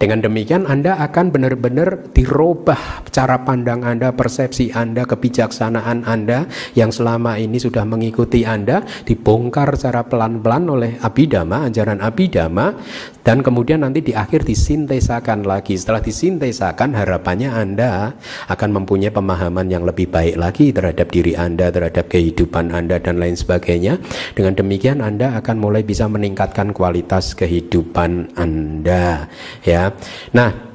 [0.04, 6.44] dengan demikian Anda akan benar-benar dirubah cara pandang Anda, persepsi Anda, kebijaksanaan Anda
[6.76, 12.76] yang selama ini sudah mengikuti Anda dibongkar secara pelan-pelan oleh Abidama, ajaran Abidama
[13.24, 15.80] dan kemudian nanti di akhir disintesakan lagi.
[15.80, 18.12] Setelah disintesakan harapannya Anda
[18.52, 23.34] akan mempunyai pemahaman yang lebih baik lagi terhadap diri Anda, terhadap kehidupan Anda dan lain
[23.34, 23.96] sebagainya.
[24.36, 29.32] Dengan demikian Anda akan mulai bisa meningkatkan kualitas kehidupan Anda
[29.64, 29.88] ya.
[30.36, 30.73] Nah,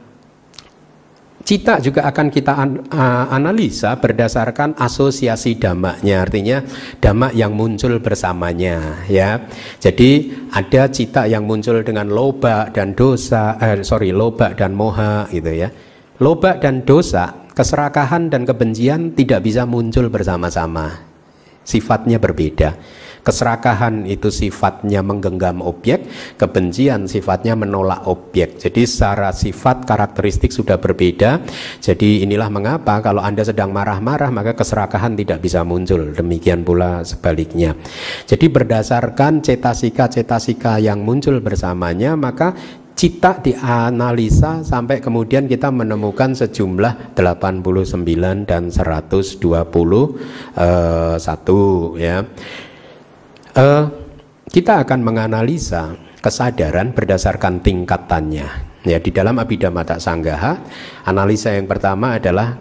[1.44, 2.54] cita juga akan kita
[3.32, 6.24] analisa berdasarkan asosiasi damaknya.
[6.24, 6.58] Artinya
[7.00, 9.50] damak yang muncul bersamanya ya.
[9.80, 15.52] Jadi ada cita yang muncul dengan loba dan dosa eh, sorry loba dan moha gitu
[15.52, 15.70] ya.
[16.20, 21.08] Loba dan dosa keserakahan dan kebencian tidak bisa muncul bersama-sama.
[21.64, 22.76] Sifatnya berbeda
[23.20, 26.08] Keserakahan itu sifatnya menggenggam objek,
[26.40, 28.58] kebencian sifatnya menolak objek.
[28.58, 31.44] Jadi secara sifat karakteristik sudah berbeda.
[31.84, 36.16] Jadi inilah mengapa kalau Anda sedang marah-marah maka keserakahan tidak bisa muncul.
[36.16, 37.76] Demikian pula sebaliknya.
[38.26, 42.56] Jadi berdasarkan cetasika-cetasika yang muncul bersamanya maka
[43.00, 48.04] cita dianalisa sampai kemudian kita menemukan sejumlah 89
[48.44, 51.16] dan 121 uh,
[51.96, 52.28] ya.
[53.58, 53.90] Uh,
[54.50, 58.48] kita akan menganalisa kesadaran berdasarkan tingkatannya.
[58.88, 60.56] Ya, di dalam Abhidhamma Sanggaha,
[61.04, 62.56] analisa yang pertama adalah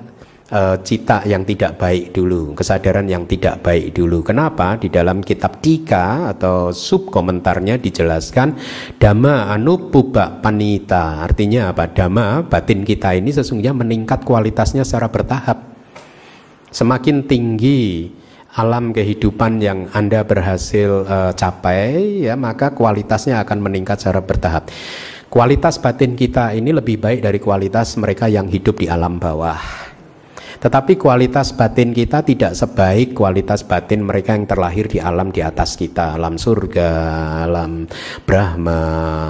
[0.50, 4.26] uh, cita yang tidak baik dulu, kesadaran yang tidak baik dulu.
[4.26, 4.76] Kenapa?
[4.80, 8.58] Di dalam kitab Tika atau sub komentarnya dijelaskan
[8.98, 11.22] dhamma anupuba panita.
[11.22, 11.86] Artinya apa?
[11.88, 15.78] Dhamma batin kita ini sesungguhnya meningkat kualitasnya secara bertahap.
[16.68, 18.12] Semakin tinggi
[18.58, 24.66] alam kehidupan yang Anda berhasil uh, capai ya maka kualitasnya akan meningkat secara bertahap.
[25.30, 29.86] Kualitas batin kita ini lebih baik dari kualitas mereka yang hidup di alam bawah.
[30.58, 35.78] Tetapi kualitas batin kita tidak sebaik kualitas batin mereka yang terlahir di alam di atas
[35.78, 36.90] kita, alam surga,
[37.46, 37.86] alam
[38.26, 38.82] Brahma,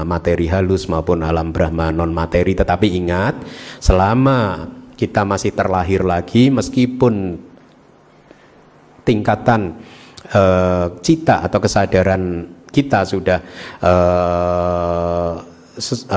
[0.09, 2.57] materi halus maupun alam Brahma non materi.
[2.57, 3.45] Tetapi ingat,
[3.77, 7.37] selama kita masih terlahir lagi meskipun
[9.09, 9.81] tingkatan
[10.37, 13.40] uh, cita atau kesadaran kita sudah
[13.81, 15.33] uh,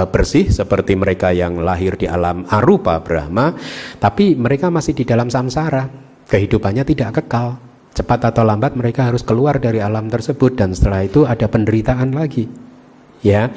[0.10, 3.54] bersih seperti mereka yang lahir di alam arupa Brahma,
[4.02, 5.88] tapi mereka masih di dalam samsara.
[6.28, 7.62] Kehidupannya tidak kekal.
[7.92, 12.48] Cepat atau lambat mereka harus keluar dari alam tersebut dan setelah itu ada penderitaan lagi.
[13.22, 13.52] Ya,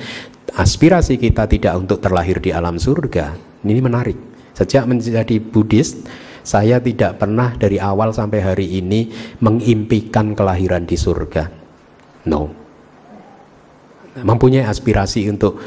[0.58, 3.32] aspirasi kita tidak untuk terlahir di alam surga.
[3.64, 4.18] Ini menarik.
[4.52, 6.02] Sejak menjadi Buddhis,
[6.44, 9.08] saya tidak pernah dari awal sampai hari ini
[9.40, 11.44] mengimpikan kelahiran di surga.
[12.28, 12.52] No.
[14.14, 15.58] Mempunyai aspirasi untuk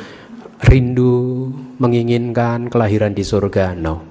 [0.64, 1.50] rindu
[1.82, 3.74] menginginkan kelahiran di surga.
[3.74, 4.06] No.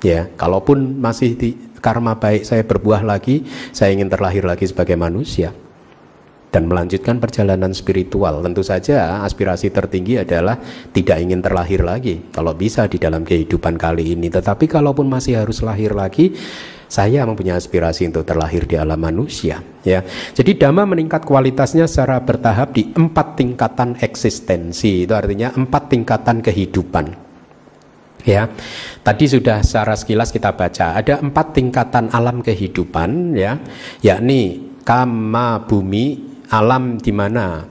[0.00, 5.52] Ya, kalaupun masih di karma baik saya berbuah lagi, saya ingin terlahir lagi sebagai manusia
[6.54, 8.38] dan melanjutkan perjalanan spiritual.
[8.38, 10.54] Tentu saja aspirasi tertinggi adalah
[10.94, 14.30] tidak ingin terlahir lagi kalau bisa di dalam kehidupan kali ini.
[14.30, 16.30] Tetapi kalaupun masih harus lahir lagi,
[16.86, 20.06] saya mempunyai aspirasi untuk terlahir di alam manusia ya.
[20.06, 25.02] Jadi dhamma meningkat kualitasnya secara bertahap di empat tingkatan eksistensi.
[25.02, 27.26] Itu artinya empat tingkatan kehidupan.
[28.24, 28.48] Ya,
[29.04, 33.60] tadi sudah secara sekilas kita baca ada empat tingkatan alam kehidupan ya,
[34.00, 37.64] yakni kama bumi alam di mana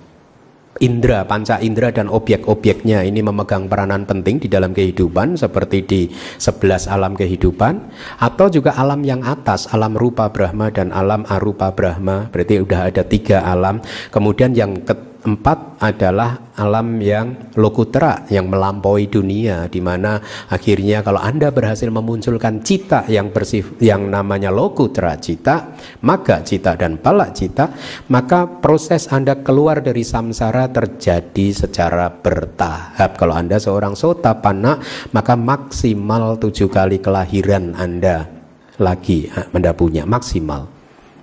[0.82, 6.02] indera, panca indera dan objek-objeknya ini memegang peranan penting di dalam kehidupan seperti di
[6.42, 7.78] sebelas alam kehidupan
[8.18, 12.32] atau juga alam yang atas, alam rupa Brahma dan alam arupa Brahma.
[12.34, 13.80] Berarti sudah ada tiga alam.
[14.10, 20.20] Kemudian yang ke Empat adalah alam yang lokutra yang melampaui dunia di mana
[20.52, 27.00] akhirnya kalau Anda berhasil memunculkan cita yang bersif yang namanya lokutra cita, maka cita dan
[27.00, 27.72] palak cita,
[28.12, 33.16] maka proses Anda keluar dari samsara terjadi secara bertahap.
[33.16, 34.76] Kalau Anda seorang sota pana,
[35.16, 38.28] maka maksimal tujuh kali kelahiran Anda
[38.76, 40.68] lagi Anda punya maksimal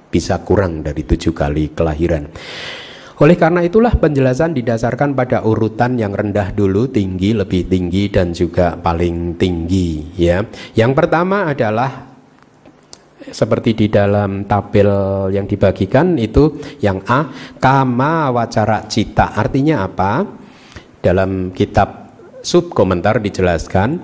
[0.09, 2.25] bisa kurang dari tujuh kali kelahiran.
[3.20, 8.80] Oleh karena itulah penjelasan didasarkan pada urutan yang rendah dulu, tinggi, lebih tinggi dan juga
[8.80, 10.40] paling tinggi ya.
[10.72, 12.09] Yang pertama adalah
[13.20, 14.88] seperti di dalam tabel
[15.37, 17.28] yang dibagikan itu yang A
[17.61, 19.37] kama wacara cita.
[19.37, 20.24] Artinya apa?
[21.04, 24.00] Dalam kitab sub komentar dijelaskan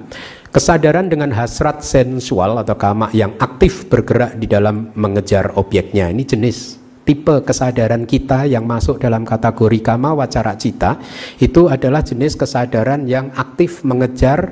[0.52, 6.12] kesadaran dengan hasrat sensual atau kama yang aktif bergerak di dalam mengejar objeknya.
[6.12, 10.98] Ini jenis tipe kesadaran kita yang masuk dalam kategori kama wacara cita
[11.38, 14.50] itu adalah jenis kesadaran yang aktif mengejar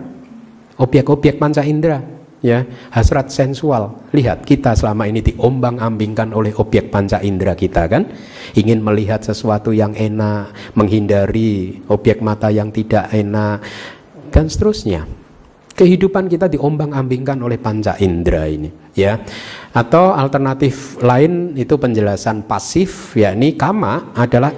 [0.79, 2.14] objek-objek panca indera
[2.45, 2.62] ya.
[2.95, 4.07] Hasrat sensual.
[4.14, 8.07] Lihat kita selama ini diombang-ambingkan oleh objek panca indera kita kan?
[8.55, 13.64] Ingin melihat sesuatu yang enak menghindari objek mata yang tidak enak
[14.31, 15.09] dan seterusnya.
[15.75, 19.19] Kehidupan kita diombang-ambingkan oleh panca indera ini ya
[19.75, 24.55] atau alternatif lain itu penjelasan pasif yakni kama adalah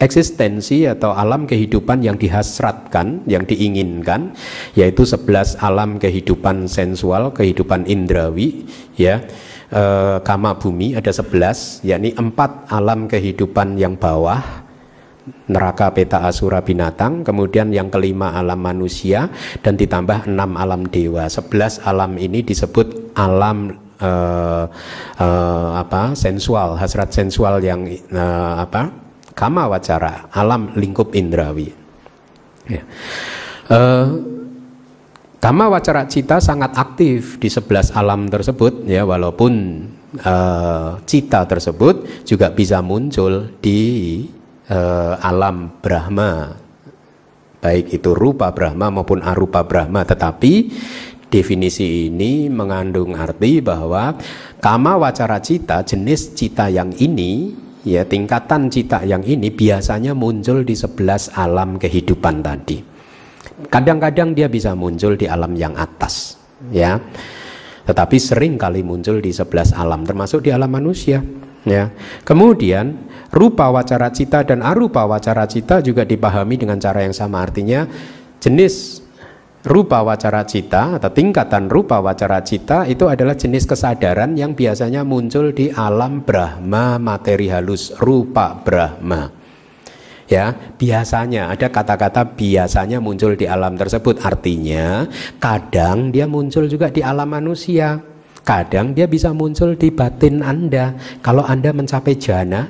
[0.00, 4.34] eksistensi atau alam kehidupan yang dihasratkan, yang diinginkan,
[4.74, 8.66] yaitu sebelas alam kehidupan sensual, kehidupan indrawi,
[8.98, 9.22] ya.
[9.72, 9.82] E,
[10.20, 14.42] kama bumi ada sebelas, yakni empat alam kehidupan yang bawah,
[15.48, 19.32] neraka peta asura binatang, kemudian yang kelima alam manusia
[19.64, 21.24] dan ditambah enam alam dewa.
[21.32, 24.64] Sebelas alam ini disebut alam uh,
[25.16, 28.92] uh, apa sensual hasrat sensual yang uh, apa
[29.32, 31.72] kama wacara alam lingkup indrawi
[32.68, 32.82] ya.
[33.72, 34.06] uh,
[35.40, 39.52] kama wacara cita sangat aktif di sebelas alam tersebut ya walaupun
[40.24, 44.24] uh, cita tersebut juga bisa muncul di
[44.72, 46.64] uh, alam Brahma
[47.64, 50.68] baik itu rupa Brahma maupun arupa Brahma tetapi
[51.28, 54.14] Definisi ini mengandung arti bahwa
[54.62, 57.50] kama wacara cita, jenis cita yang ini,
[57.82, 62.78] ya tingkatan cita yang ini biasanya muncul di sebelas alam kehidupan tadi.
[63.68, 66.38] Kadang-kadang dia bisa muncul di alam yang atas,
[66.70, 66.98] ya.
[67.84, 71.20] Tetapi sering kali muncul di sebelas alam, termasuk di alam manusia.
[71.64, 71.92] Ya.
[72.24, 77.40] Kemudian rupa wacara cita dan arupa wacara cita juga dipahami dengan cara yang sama.
[77.44, 77.88] Artinya
[78.40, 79.03] jenis
[79.64, 85.56] rupa wacara cita atau tingkatan rupa wacara cita itu adalah jenis kesadaran yang biasanya muncul
[85.56, 89.32] di alam Brahma materi halus rupa Brahma.
[90.28, 94.20] Ya biasanya ada kata-kata biasanya muncul di alam tersebut.
[94.24, 95.08] Artinya
[95.40, 98.00] kadang dia muncul juga di alam manusia.
[98.44, 100.92] Kadang dia bisa muncul di batin Anda.
[101.24, 102.68] Kalau Anda mencapai jana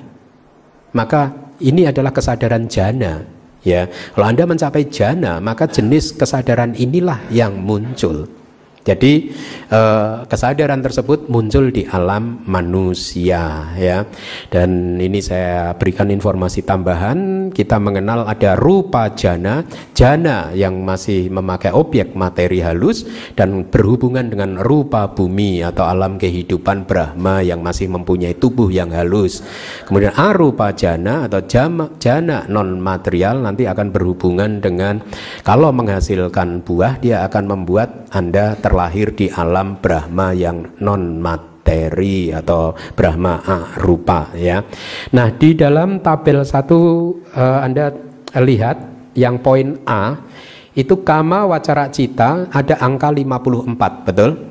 [0.95, 3.34] maka ini adalah kesadaran jana
[3.65, 8.29] Ya, kalau Anda mencapai jana, maka jenis kesadaran inilah yang muncul.
[8.85, 9.33] Jadi
[9.73, 14.05] eh, kesadaran tersebut muncul di alam manusia ya.
[14.53, 19.65] Dan ini saya berikan informasi tambahan, kita mengenal ada rupa jana,
[19.97, 26.85] jana yang masih memakai objek materi halus dan berhubungan dengan rupa bumi atau alam kehidupan
[26.85, 29.41] Brahma yang masih mempunyai tubuh yang halus.
[29.89, 35.01] Kemudian arupa jana atau jama, jana non material nanti akan berhubungan dengan
[35.41, 42.35] kalau menghasilkan buah dia akan membuat Anda ter terlahir di alam Brahma yang non materi
[42.35, 43.39] atau Brahma
[43.79, 44.67] rupa ya.
[45.15, 47.95] Nah, di dalam tabel satu uh, Anda
[48.35, 48.83] lihat
[49.15, 50.19] yang poin A
[50.75, 54.43] itu kama wacara cita ada angka 54, betul?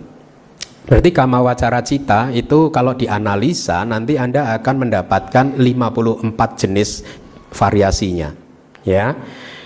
[0.88, 6.32] Berarti kama wacara cita itu kalau dianalisa nanti Anda akan mendapatkan 54
[6.64, 7.04] jenis
[7.52, 8.32] variasinya.
[8.88, 9.20] Ya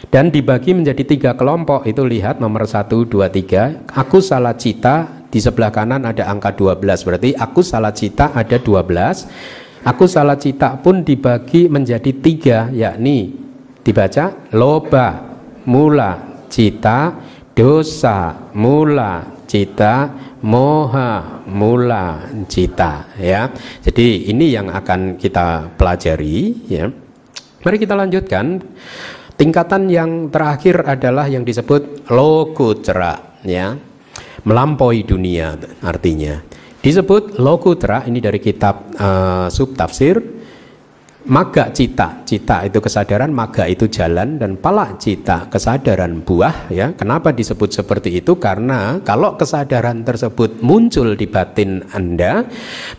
[0.08, 3.84] dan dibagi menjadi tiga kelompok itu lihat nomor satu dua tiga.
[3.92, 9.84] Aku salah cita di sebelah kanan ada angka 12 berarti aku salah cita ada 12
[9.84, 13.36] aku salah cita pun dibagi menjadi tiga yakni
[13.84, 15.36] dibaca loba
[15.68, 17.12] mula cita
[17.52, 20.12] dosa mula cita
[20.44, 23.50] moha mula cita ya.
[23.84, 26.86] Jadi ini yang akan kita pelajari ya.
[27.64, 28.62] Mari kita lanjutkan.
[29.38, 33.78] Tingkatan yang terakhir adalah yang disebut lokutra, ya.
[34.42, 35.54] Melampaui dunia
[35.86, 36.42] artinya.
[36.82, 40.37] Disebut lokutra ini dari kitab uh, subtafsir
[41.28, 46.96] maga cita cita itu kesadaran maga itu jalan dan pala cita kesadaran buah ya.
[46.96, 48.40] Kenapa disebut seperti itu?
[48.40, 52.48] Karena kalau kesadaran tersebut muncul di batin anda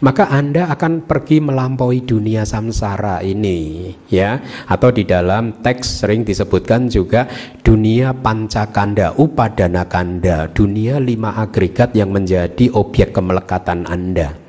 [0.05, 4.41] maka anda akan pergi melampaui dunia samsara ini ya.
[4.69, 7.25] Atau di dalam teks sering disebutkan juga
[7.65, 14.48] dunia pancakanda upadana kanda dunia lima agregat yang menjadi objek kemelekatan anda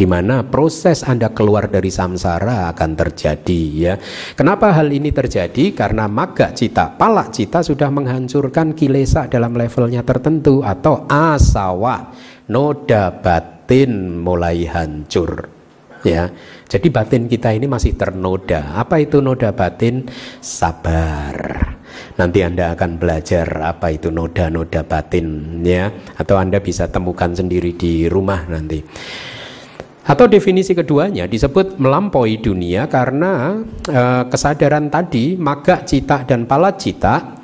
[0.00, 3.94] di mana proses Anda keluar dari samsara akan terjadi ya.
[4.32, 5.76] Kenapa hal ini terjadi?
[5.76, 12.16] Karena maga cita, palak cita sudah menghancurkan kilesa dalam levelnya tertentu atau asawa,
[12.48, 15.52] noda batin mulai hancur.
[16.00, 16.32] Ya.
[16.64, 18.72] Jadi batin kita ini masih ternoda.
[18.80, 20.08] Apa itu noda batin?
[20.40, 21.76] Sabar.
[22.16, 28.08] Nanti Anda akan belajar apa itu noda-noda batin ya atau Anda bisa temukan sendiri di
[28.08, 28.80] rumah nanti.
[30.00, 37.36] Atau definisi keduanya disebut melampaui dunia karena e, kesadaran tadi maga cita dan pala cita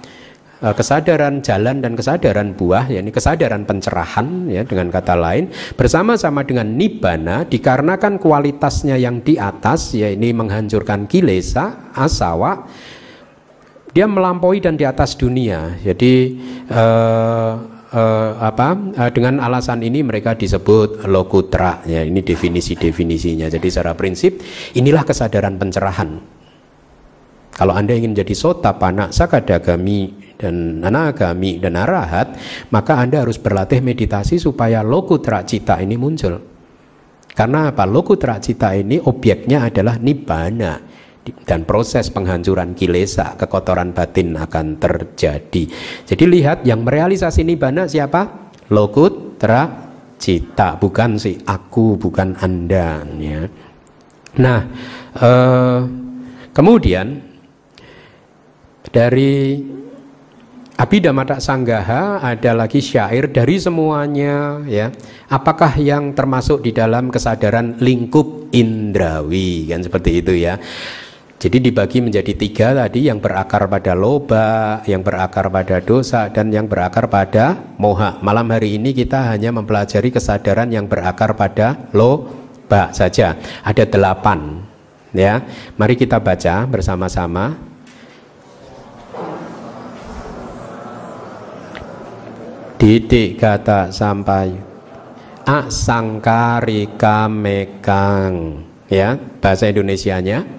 [0.64, 6.72] e, kesadaran jalan dan kesadaran buah yakni kesadaran pencerahan ya dengan kata lain bersama-sama dengan
[6.72, 12.64] nibbana dikarenakan kualitasnya yang di atas yaitu menghancurkan kilesa asawa
[13.92, 15.76] dia melampaui dan di atas dunia.
[15.84, 16.40] Jadi
[16.72, 16.82] e,
[17.96, 21.80] uh, apa uh, dengan alasan ini mereka disebut lokutra.
[21.88, 23.48] Ya ini definisi-definisinya.
[23.48, 24.38] Jadi secara prinsip
[24.76, 26.10] inilah kesadaran pencerahan.
[27.56, 32.36] Kalau anda ingin jadi sota panak sakadagami dan anagami dan arahat
[32.68, 36.36] maka anda harus berlatih meditasi supaya lokutra cita ini muncul.
[37.36, 37.84] Karena apa?
[37.88, 40.95] Lokutra cita ini objeknya adalah nibbana
[41.46, 45.62] dan proses penghancuran kilesa, kekotoran batin akan terjadi.
[46.06, 48.52] Jadi lihat yang merealisasi nibbana siapa?
[48.70, 53.02] Lokutra cita, bukan si aku, bukan anda.
[53.18, 53.46] Ya.
[54.36, 54.60] Nah,
[55.16, 55.80] eh,
[56.52, 57.22] kemudian
[58.90, 59.62] dari
[60.76, 64.92] Abhidhamma Sanggaha ada lagi syair dari semuanya ya.
[65.32, 70.60] Apakah yang termasuk di dalam kesadaran lingkup indrawi kan seperti itu ya.
[71.36, 76.64] Jadi dibagi menjadi tiga tadi yang berakar pada loba, yang berakar pada dosa, dan yang
[76.64, 78.16] berakar pada moha.
[78.24, 83.36] Malam hari ini kita hanya mempelajari kesadaran yang berakar pada loba saja.
[83.60, 84.64] Ada delapan.
[85.12, 85.44] Ya,
[85.76, 87.52] mari kita baca bersama-sama.
[92.80, 94.56] Didik kata sampai
[95.48, 98.60] asangkari kamekang
[98.90, 100.55] ya bahasa Indonesianya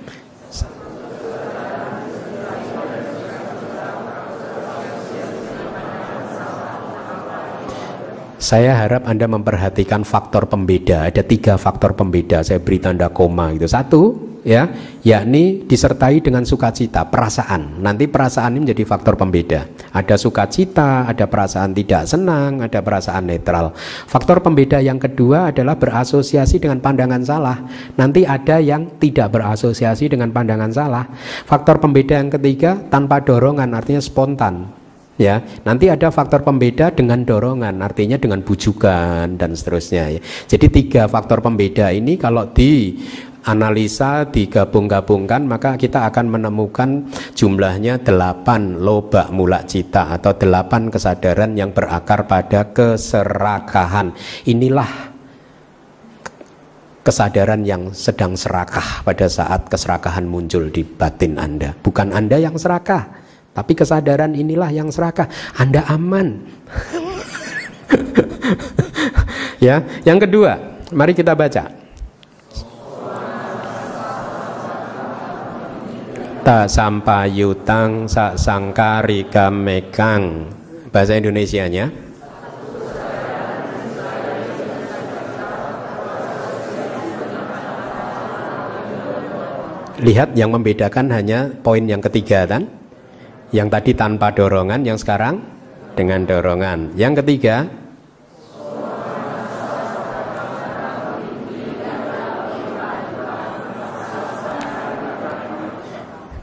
[8.48, 11.04] Saya harap Anda memperhatikan faktor pembeda.
[11.04, 12.40] Ada tiga faktor pembeda.
[12.48, 13.68] Saya beri tanda koma itu.
[13.68, 14.16] Satu,
[14.48, 14.72] ya,
[15.04, 17.84] yakni disertai dengan sukacita, perasaan.
[17.84, 19.68] Nanti perasaan ini menjadi faktor pembeda.
[19.92, 23.76] Ada sukacita, ada perasaan tidak senang, ada perasaan netral.
[24.08, 27.60] Faktor pembeda yang kedua adalah berasosiasi dengan pandangan salah.
[28.00, 31.04] Nanti ada yang tidak berasosiasi dengan pandangan salah.
[31.44, 34.87] Faktor pembeda yang ketiga tanpa dorongan, artinya spontan
[35.18, 40.20] ya nanti ada faktor pembeda dengan dorongan artinya dengan bujukan dan seterusnya ya.
[40.46, 42.96] Jadi tiga faktor pembeda ini kalau di
[43.48, 51.72] analisa digabung-gabungkan maka kita akan menemukan jumlahnya delapan loba mula cita atau delapan kesadaran yang
[51.72, 54.12] berakar pada keserakahan.
[54.46, 55.16] Inilah
[57.08, 61.72] kesadaran yang sedang serakah pada saat keserakahan muncul di batin Anda.
[61.72, 63.27] Bukan Anda yang serakah
[63.58, 65.26] tapi kesadaran inilah yang serakah.
[65.58, 66.46] Anda aman.
[69.66, 71.66] ya, yang kedua, mari kita baca.
[76.46, 80.54] Ta sampayutang sa sangkari kamekang.
[80.94, 81.90] Bahasa Indonesianya.
[89.98, 92.77] Lihat yang membedakan hanya poin yang ketiga kan?
[93.56, 95.40] Yang tadi tanpa dorongan, yang sekarang
[95.96, 96.94] dengan dorongan.
[97.00, 97.64] Yang ketiga,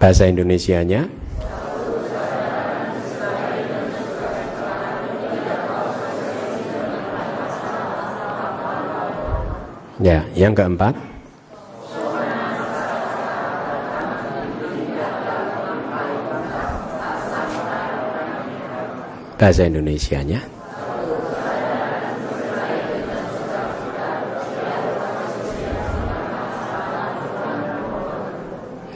[0.04, 1.08] bahasa Indonesianya
[10.02, 11.13] Ya, yang keempat
[19.34, 20.54] Bahasa Indonesianya.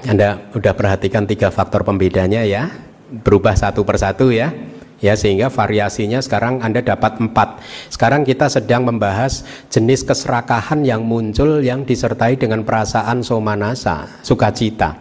[0.09, 2.73] Anda sudah perhatikan tiga faktor pembedanya ya,
[3.13, 4.57] berubah satu persatu ya,
[5.05, 7.61] ya sehingga variasinya sekarang Anda dapat empat.
[7.93, 14.97] Sekarang kita sedang membahas jenis keserakahan yang muncul yang disertai dengan perasaan somanasa, sukacita.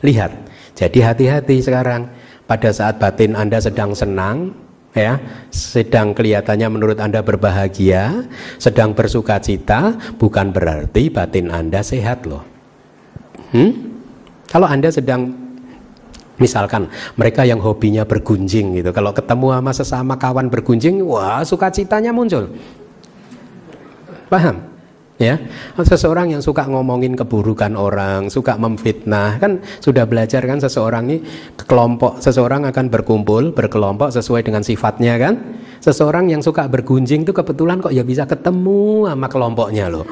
[0.00, 0.32] Lihat,
[0.72, 2.08] jadi hati-hati sekarang
[2.48, 4.56] pada saat batin Anda sedang senang,
[4.96, 5.20] ya,
[5.52, 8.24] sedang kelihatannya menurut Anda berbahagia,
[8.56, 12.42] sedang bersukacita, bukan berarti batin Anda sehat loh.
[13.52, 14.00] Hmm?
[14.48, 15.36] Kalau Anda sedang
[16.40, 22.48] misalkan mereka yang hobinya bergunjing gitu, kalau ketemu sama sesama kawan bergunjing, wah sukacitanya muncul.
[24.26, 24.75] Paham?
[25.16, 25.40] Ya,
[25.80, 31.24] seseorang yang suka ngomongin keburukan orang, suka memfitnah, kan sudah belajar kan seseorang ini
[31.56, 35.40] kelompok, seseorang akan berkumpul, berkelompok sesuai dengan sifatnya kan.
[35.80, 40.04] Seseorang yang suka bergunjing itu kebetulan kok ya bisa ketemu sama kelompoknya loh.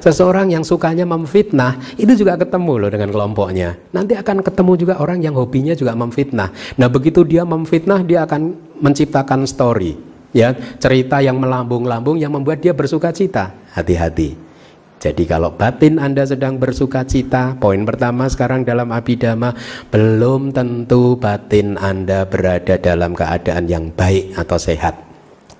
[0.00, 3.76] Seseorang yang sukanya memfitnah itu juga ketemu loh dengan kelompoknya.
[3.92, 6.48] Nanti akan ketemu juga orang yang hobinya juga memfitnah.
[6.80, 10.00] Nah begitu dia memfitnah dia akan menciptakan story,
[10.32, 13.52] ya cerita yang melambung-lambung yang membuat dia bersuka cita.
[13.76, 14.45] Hati-hati.
[14.96, 19.52] Jadi kalau batin Anda sedang bersuka cita, poin pertama sekarang dalam abidama
[19.92, 24.96] belum tentu batin Anda berada dalam keadaan yang baik atau sehat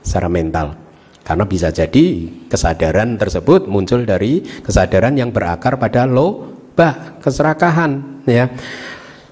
[0.00, 0.72] secara mental.
[1.20, 8.48] Karena bisa jadi kesadaran tersebut muncul dari kesadaran yang berakar pada loba, keserakahan ya.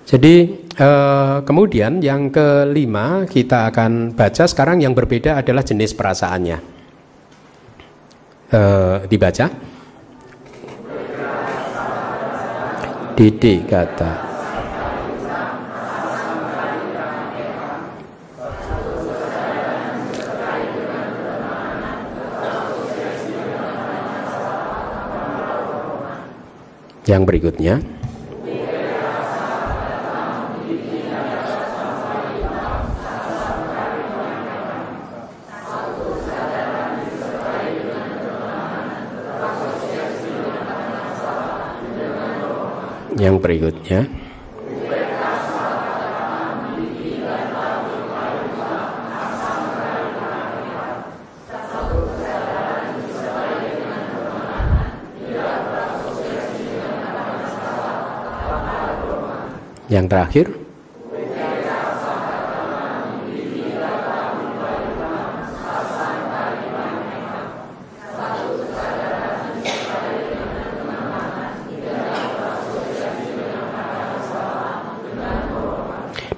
[0.05, 0.35] Jadi
[0.69, 6.59] eh, kemudian yang kelima kita akan baca sekarang yang berbeda adalah jenis perasaannya.
[8.53, 9.74] Eh, dibaca.
[13.15, 14.27] Didik kata.
[27.07, 27.94] Yang berikutnya
[43.15, 44.01] Yang berikutnya.
[59.87, 60.47] Yang terakhir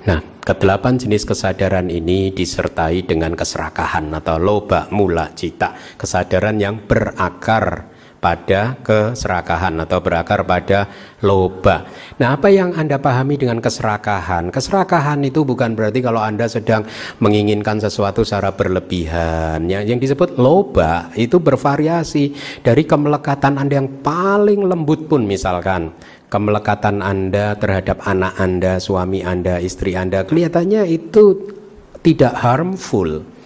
[0.07, 7.97] Nah, kedelapan jenis kesadaran ini disertai dengan keserakahan atau loba mula cita, kesadaran yang berakar
[8.17, 10.91] pada keserakahan atau berakar pada
[11.23, 11.87] loba.
[12.19, 14.51] Nah, apa yang Anda pahami dengan keserakahan?
[14.51, 16.89] Keserakahan itu bukan berarti kalau Anda sedang
[17.23, 19.69] menginginkan sesuatu secara berlebihan.
[19.69, 22.35] Yang, yang disebut loba itu bervariasi
[22.67, 25.93] dari kemelekatan Anda yang paling lembut pun misalkan
[26.29, 31.55] kemelekatan Anda terhadap anak Anda, suami Anda, istri Anda kelihatannya itu
[32.03, 33.37] tidak harmful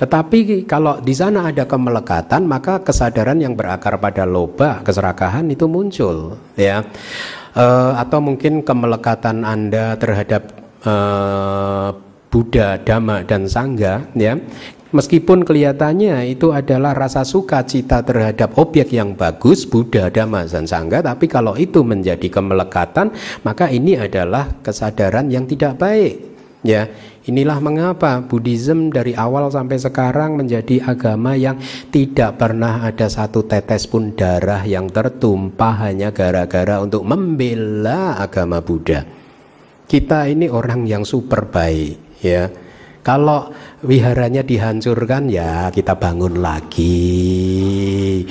[0.00, 6.40] tetapi kalau di sana ada kemelekatan, maka kesadaran yang berakar pada loba, keserakahan itu muncul,
[6.56, 6.80] ya.
[7.52, 7.64] E,
[8.00, 10.94] atau mungkin kemelekatan Anda terhadap e,
[12.32, 14.40] Buddha, Dhamma dan Sangga, ya.
[14.90, 20.98] Meskipun kelihatannya itu adalah rasa suka cita terhadap objek yang bagus, Buddha, Dhamma, dan Sangga,
[20.98, 23.14] tapi kalau itu menjadi kemelekatan,
[23.46, 26.26] maka ini adalah kesadaran yang tidak baik.
[26.60, 26.90] Ya,
[27.30, 31.60] Inilah mengapa Buddhism dari awal sampai sekarang menjadi agama yang
[31.92, 39.06] tidak pernah ada satu tetes pun darah yang tertumpah hanya gara-gara untuk membela agama Buddha.
[39.84, 42.48] Kita ini orang yang super baik, ya.
[43.04, 43.52] Kalau
[43.84, 48.24] wiharanya dihancurkan ya kita bangun lagi.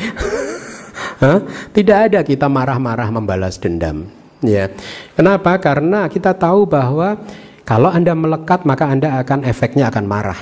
[1.75, 4.07] Tidak ada kita marah-marah membalas dendam.
[4.39, 4.71] Ya.
[5.19, 5.59] Kenapa?
[5.59, 7.19] Karena kita tahu bahwa
[7.67, 10.39] kalau Anda melekat maka Anda akan efeknya akan marah.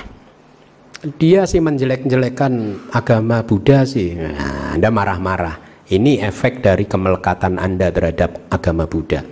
[0.98, 4.18] Dia sih menjelek-jelekan agama Buddha sih.
[4.18, 5.86] Nah, anda marah-marah.
[5.86, 9.22] Ini efek dari kemelekatan Anda terhadap agama Buddha.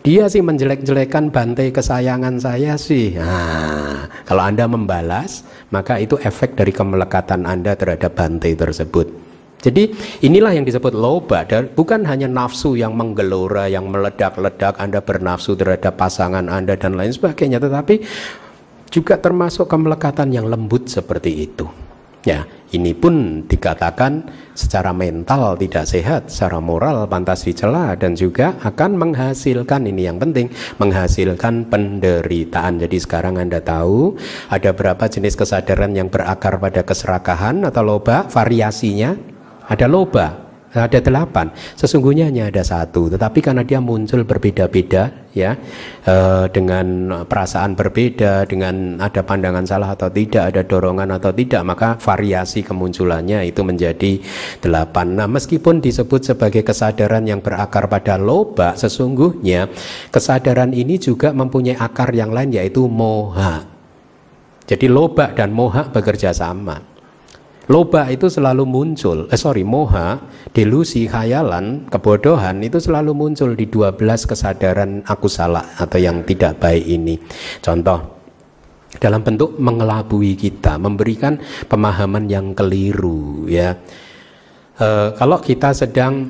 [0.00, 3.12] Dia sih menjelek-jelekan bantai kesayangan saya sih.
[3.12, 9.12] Nah, kalau Anda membalas, maka itu efek dari kemelekatan Anda terhadap bantai tersebut.
[9.62, 9.94] Jadi
[10.26, 16.50] inilah yang disebut loba bukan hanya nafsu yang menggelora, yang meledak-ledak Anda bernafsu terhadap pasangan
[16.50, 18.02] Anda dan lain sebagainya, tetapi
[18.90, 21.70] juga termasuk kemelekatan yang lembut seperti itu.
[22.26, 24.24] Ya, ini pun dikatakan
[24.56, 30.48] secara mental tidak sehat, secara moral pantas dicela dan juga akan menghasilkan ini yang penting,
[30.80, 32.80] menghasilkan penderitaan.
[32.80, 34.16] Jadi sekarang Anda tahu
[34.48, 39.16] ada berapa jenis kesadaran yang berakar pada keserakahan atau loba, variasinya
[39.68, 41.52] ada loba, ada delapan.
[41.76, 43.12] Sesungguhnya hanya ada satu.
[43.12, 45.56] Tetapi karena dia muncul berbeda-beda ya
[46.04, 46.16] e,
[46.52, 52.64] dengan perasaan berbeda dengan ada pandangan salah atau tidak ada dorongan atau tidak maka variasi
[52.64, 54.20] kemunculannya itu menjadi
[54.60, 55.16] delapan.
[55.16, 59.68] Nah meskipun disebut sebagai kesadaran yang berakar pada loba sesungguhnya
[60.12, 63.64] kesadaran ini juga mempunyai akar yang lain yaitu moha.
[64.62, 66.91] Jadi loba dan moha bekerja sama
[67.72, 70.20] Loba itu selalu muncul, eh sorry, moha,
[70.52, 73.96] delusi, khayalan, kebodohan itu selalu muncul di 12
[74.28, 77.16] kesadaran aku salah atau yang tidak baik ini.
[77.64, 78.20] Contoh,
[79.00, 83.72] dalam bentuk mengelabui kita, memberikan pemahaman yang keliru ya.
[84.76, 86.28] E, kalau kita sedang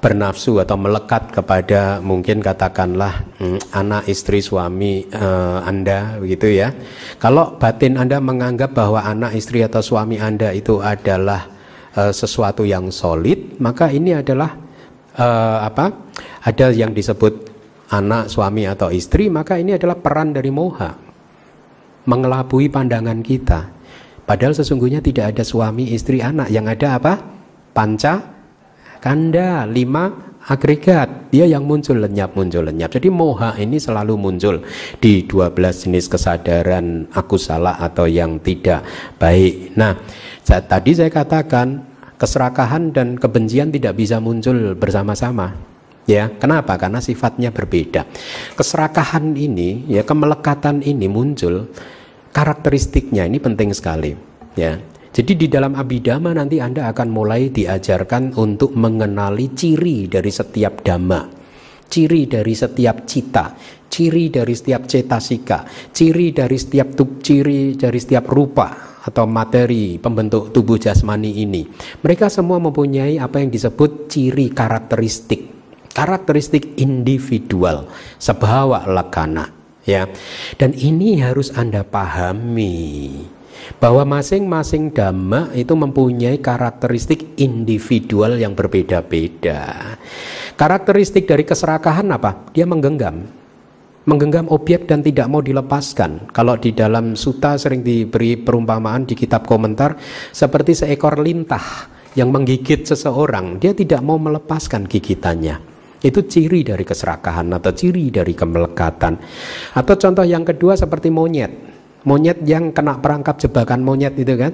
[0.00, 6.72] bernafsu atau melekat kepada mungkin katakanlah hmm, anak istri suami uh, Anda begitu ya.
[7.20, 11.46] Kalau batin Anda menganggap bahwa anak istri atau suami Anda itu adalah
[11.94, 14.56] uh, sesuatu yang solid, maka ini adalah
[15.20, 16.10] uh, apa?
[16.48, 17.52] Ada yang disebut
[17.92, 20.96] anak suami atau istri, maka ini adalah peran dari moha
[22.08, 23.60] mengelabui pandangan kita.
[24.24, 26.48] Padahal sesungguhnya tidak ada suami, istri, anak.
[26.48, 27.12] Yang ada apa?
[27.74, 28.39] Panca
[29.00, 31.32] kanda, lima agregat.
[31.32, 32.92] Dia yang muncul lenyap, muncul lenyap.
[32.92, 34.64] Jadi moha ini selalu muncul
[35.00, 35.56] di 12
[35.88, 38.84] jenis kesadaran aku salah atau yang tidak
[39.20, 39.76] baik.
[39.76, 39.96] Nah,
[40.44, 41.84] tadi saya katakan
[42.20, 45.56] keserakahan dan kebencian tidak bisa muncul bersama-sama.
[46.08, 46.74] Ya, kenapa?
[46.74, 48.02] Karena sifatnya berbeda.
[48.58, 51.70] Keserakahan ini, ya kemelekatan ini muncul
[52.34, 54.18] karakteristiknya ini penting sekali.
[54.58, 60.86] Ya, jadi di dalam abidama nanti Anda akan mulai diajarkan untuk mengenali ciri dari setiap
[60.86, 61.26] dhamma,
[61.90, 63.58] ciri dari setiap cita,
[63.90, 70.54] ciri dari setiap cetasika, ciri dari setiap tub, ciri dari setiap rupa atau materi pembentuk
[70.54, 71.66] tubuh jasmani ini.
[72.06, 75.42] Mereka semua mempunyai apa yang disebut ciri karakteristik,
[75.90, 79.50] karakteristik individual, sebawa lakana,
[79.82, 80.06] ya.
[80.54, 83.39] Dan ini harus Anda pahami
[83.78, 89.96] bahwa masing-masing dhamma itu mempunyai karakteristik individual yang berbeda-beda.
[90.58, 92.52] Karakteristik dari keserakahan apa?
[92.52, 93.24] Dia menggenggam.
[94.08, 96.32] Menggenggam objek dan tidak mau dilepaskan.
[96.32, 100.00] Kalau di dalam suta sering diberi perumpamaan di kitab komentar
[100.32, 101.88] seperti seekor lintah
[102.18, 105.62] yang menggigit seseorang, dia tidak mau melepaskan gigitannya.
[106.00, 109.20] Itu ciri dari keserakahan atau ciri dari kemelekatan.
[109.76, 111.69] Atau contoh yang kedua seperti monyet
[112.04, 114.52] monyet yang kena perangkap jebakan monyet itu kan?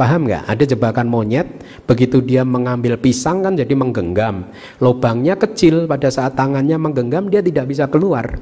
[0.00, 0.48] Paham nggak?
[0.48, 1.44] Ada jebakan monyet
[1.84, 4.48] begitu dia mengambil pisang kan jadi menggenggam.
[4.80, 8.40] Lubangnya kecil pada saat tangannya menggenggam dia tidak bisa keluar.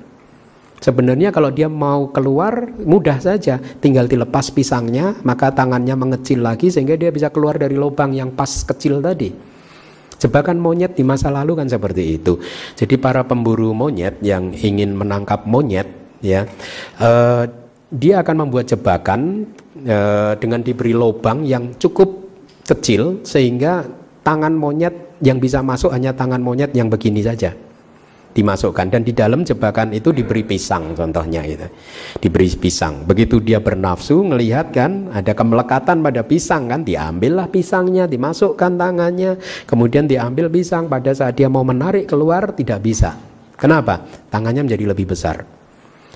[0.79, 3.59] Sebenarnya kalau dia mau keluar mudah saja.
[3.59, 8.63] Tinggal dilepas pisangnya maka tangannya mengecil lagi sehingga dia bisa keluar dari lubang yang pas
[8.63, 9.35] kecil tadi.
[10.19, 12.39] Jebakan monyet di masa lalu kan seperti itu.
[12.79, 15.91] Jadi para pemburu monyet yang ingin menangkap monyet
[16.23, 16.47] ya
[17.03, 17.43] eh,
[17.89, 19.49] dia akan membuat jebakan
[19.81, 19.99] e,
[20.37, 22.29] dengan diberi lubang yang cukup
[22.69, 23.89] kecil sehingga
[24.21, 27.57] tangan monyet yang bisa masuk hanya tangan monyet yang begini saja
[28.39, 28.87] dimasukkan.
[28.93, 31.67] Dan di dalam jebakan itu diberi pisang contohnya itu
[32.23, 33.03] diberi pisang.
[33.03, 40.07] Begitu dia bernafsu melihat kan ada kemelekatan pada pisang kan diambillah pisangnya dimasukkan tangannya kemudian
[40.07, 40.87] diambil pisang.
[40.87, 43.19] Pada saat dia mau menarik keluar tidak bisa.
[43.59, 44.07] Kenapa?
[44.31, 45.43] Tangannya menjadi lebih besar.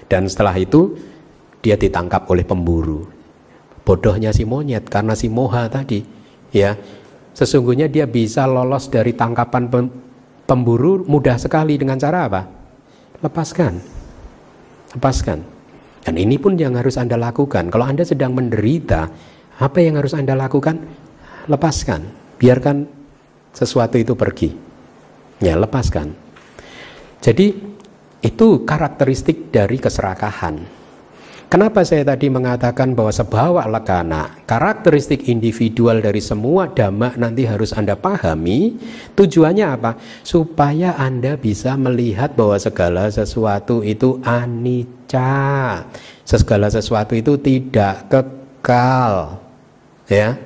[0.07, 0.95] Dan setelah itu
[1.63, 3.07] dia ditangkap oleh pemburu.
[3.83, 6.03] Bodohnya si monyet karena si moha tadi,
[6.51, 6.75] ya.
[7.33, 9.73] Sesungguhnya dia bisa lolos dari tangkapan
[10.45, 12.43] pemburu mudah sekali dengan cara apa?
[13.25, 13.81] Lepaskan.
[14.93, 15.39] Lepaskan.
[16.03, 17.71] Dan ini pun yang harus Anda lakukan.
[17.71, 19.09] Kalau Anda sedang menderita,
[19.63, 20.83] apa yang harus Anda lakukan?
[21.47, 22.05] Lepaskan.
[22.37, 22.85] Biarkan
[23.55, 24.51] sesuatu itu pergi.
[25.39, 26.13] Ya, lepaskan.
[27.23, 27.55] Jadi
[28.23, 30.82] itu karakteristik dari keserakahan.
[31.53, 37.93] Kenapa saya tadi mengatakan bahwa sebawa lekana, karakteristik individual dari semua dhamma nanti harus Anda
[37.93, 38.81] pahami.
[39.13, 40.01] Tujuannya apa?
[40.25, 45.85] Supaya Anda bisa melihat bahwa segala sesuatu itu anicca.
[46.25, 49.37] Segala sesuatu itu tidak kekal.
[50.09, 50.41] Ya.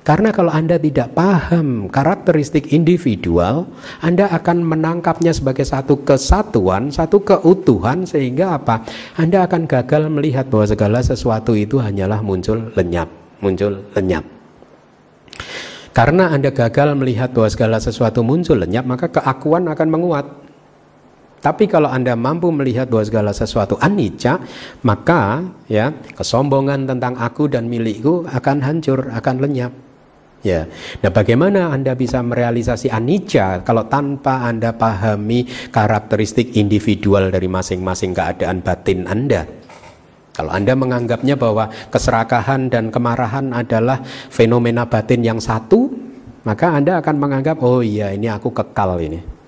[0.00, 3.68] Karena kalau Anda tidak paham karakteristik individual,
[4.00, 8.80] Anda akan menangkapnya sebagai satu kesatuan, satu keutuhan sehingga apa?
[9.20, 13.12] Anda akan gagal melihat bahwa segala sesuatu itu hanyalah muncul lenyap,
[13.44, 14.24] muncul lenyap.
[15.92, 20.26] Karena Anda gagal melihat bahwa segala sesuatu muncul lenyap, maka keakuan akan menguat.
[21.44, 24.40] Tapi kalau Anda mampu melihat bahwa segala sesuatu anicca,
[24.80, 29.89] maka ya kesombongan tentang aku dan milikku akan hancur, akan lenyap.
[30.40, 30.64] Ya.
[31.04, 38.64] Nah, bagaimana Anda bisa merealisasi anicca kalau tanpa Anda pahami karakteristik individual dari masing-masing keadaan
[38.64, 39.44] batin Anda?
[40.32, 44.00] Kalau Anda menganggapnya bahwa keserakahan dan kemarahan adalah
[44.32, 45.92] fenomena batin yang satu,
[46.48, 49.39] maka Anda akan menganggap, oh iya ini aku kekal ini.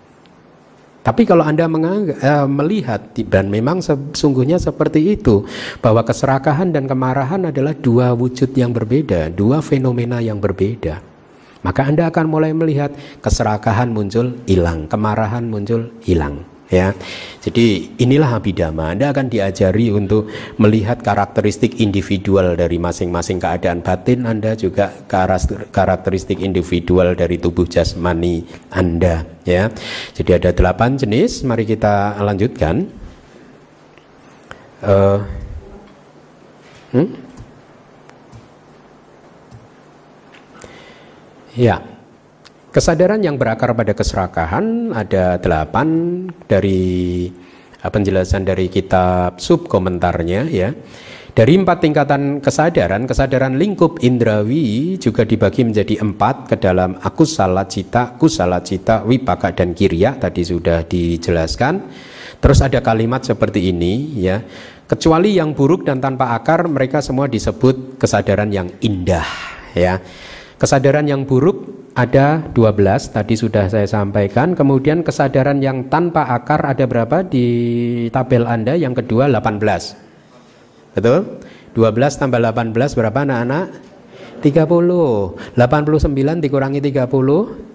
[1.03, 5.43] Tapi kalau Anda eh, melihat dan memang sesungguhnya seperti itu
[5.83, 11.03] bahwa keserakahan dan kemarahan adalah dua wujud yang berbeda, dua fenomena yang berbeda.
[11.67, 16.97] Maka Anda akan mulai melihat keserakahan muncul hilang, kemarahan muncul hilang ya.
[17.45, 18.97] Jadi inilah abidama.
[18.97, 24.89] Anda akan diajari untuk melihat karakteristik individual dari masing-masing keadaan batin Anda juga
[25.69, 29.69] karakteristik individual dari tubuh jasmani Anda ya.
[30.17, 31.45] Jadi ada delapan jenis.
[31.45, 32.89] Mari kita lanjutkan.
[34.83, 35.21] Uh,
[36.97, 37.09] hmm?
[41.53, 41.92] Ya.
[42.73, 47.29] Kesadaran yang berakar pada keserakahan ada delapan dari
[47.69, 50.73] eh, penjelasan dari kitab sub komentarnya ya.
[51.37, 58.17] Dari empat tingkatan kesadaran, kesadaran lingkup indrawi juga dibagi menjadi empat ke dalam akusala cita,
[58.17, 61.93] kusala cita, wipaka dan kirya tadi sudah dijelaskan.
[62.41, 64.41] Terus ada kalimat seperti ini ya.
[64.89, 69.29] Kecuali yang buruk dan tanpa akar mereka semua disebut kesadaran yang indah
[69.77, 70.01] ya.
[70.57, 74.57] Kesadaran yang buruk ada 12 tadi sudah saya sampaikan.
[74.57, 78.77] Kemudian kesadaran yang tanpa akar ada berapa di tabel Anda?
[78.77, 79.61] Yang kedua 18
[80.97, 81.41] betul?
[81.73, 83.67] 12 tambah 18 berapa anak-anak?
[84.43, 87.73] 30 89 dikurangi 30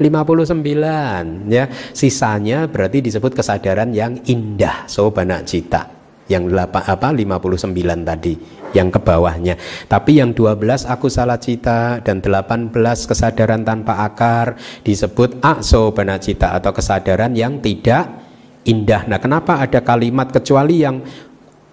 [0.00, 1.64] 59 ya.
[1.92, 5.99] Sisanya berarti disebut kesadaran yang indah sobana cita
[6.30, 7.74] yang 8 apa 59
[8.06, 8.34] tadi
[8.70, 9.58] yang ke bawahnya.
[9.90, 12.70] Tapi yang 12 aku salah cita dan 18
[13.10, 14.54] kesadaran tanpa akar
[14.86, 15.90] disebut akso
[16.22, 18.06] cita atau kesadaran yang tidak
[18.62, 19.10] indah.
[19.10, 21.02] Nah, kenapa ada kalimat kecuali yang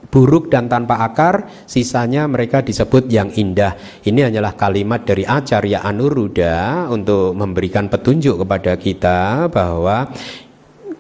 [0.08, 3.76] buruk dan tanpa akar, sisanya mereka disebut yang indah.
[4.08, 10.08] Ini hanyalah kalimat dari Acarya Anuruddha untuk memberikan petunjuk kepada kita bahwa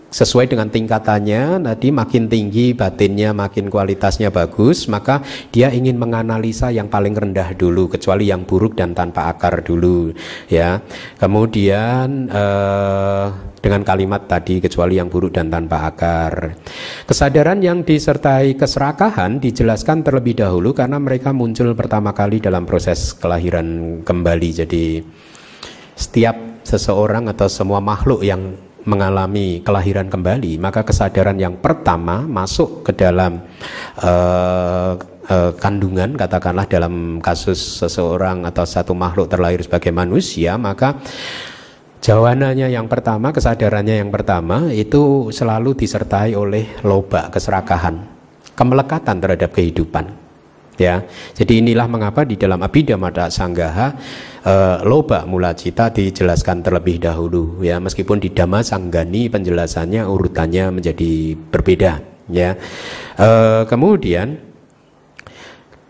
[0.07, 5.19] sesuai dengan tingkatannya tadi makin tinggi batinnya makin kualitasnya bagus maka
[5.51, 10.15] dia ingin menganalisa yang paling rendah dulu kecuali yang buruk dan tanpa akar dulu
[10.47, 10.79] ya.
[11.19, 13.25] Kemudian eh,
[13.59, 16.55] dengan kalimat tadi kecuali yang buruk dan tanpa akar.
[17.03, 23.99] Kesadaran yang disertai keserakahan dijelaskan terlebih dahulu karena mereka muncul pertama kali dalam proses kelahiran
[24.07, 24.49] kembali.
[24.63, 25.03] Jadi
[25.97, 32.95] setiap seseorang atau semua makhluk yang mengalami kelahiran kembali, maka kesadaran yang pertama masuk ke
[32.95, 33.43] dalam
[33.99, 34.95] uh,
[35.27, 41.03] uh, kandungan, katakanlah dalam kasus seseorang atau satu makhluk terlahir sebagai manusia, maka
[41.99, 48.07] jawabannya yang pertama, kesadarannya yang pertama itu selalu disertai oleh loba keserakahan,
[48.55, 50.26] kemelekatan terhadap kehidupan
[50.77, 51.03] ya.
[51.33, 53.87] Jadi inilah mengapa di dalam Abhidhamma Sanggaha
[54.45, 54.53] e,
[54.85, 61.93] loba mula cita dijelaskan terlebih dahulu ya meskipun di Dhamma Sanggani penjelasannya urutannya menjadi berbeda
[62.29, 62.55] ya.
[63.17, 63.29] E,
[63.67, 64.37] kemudian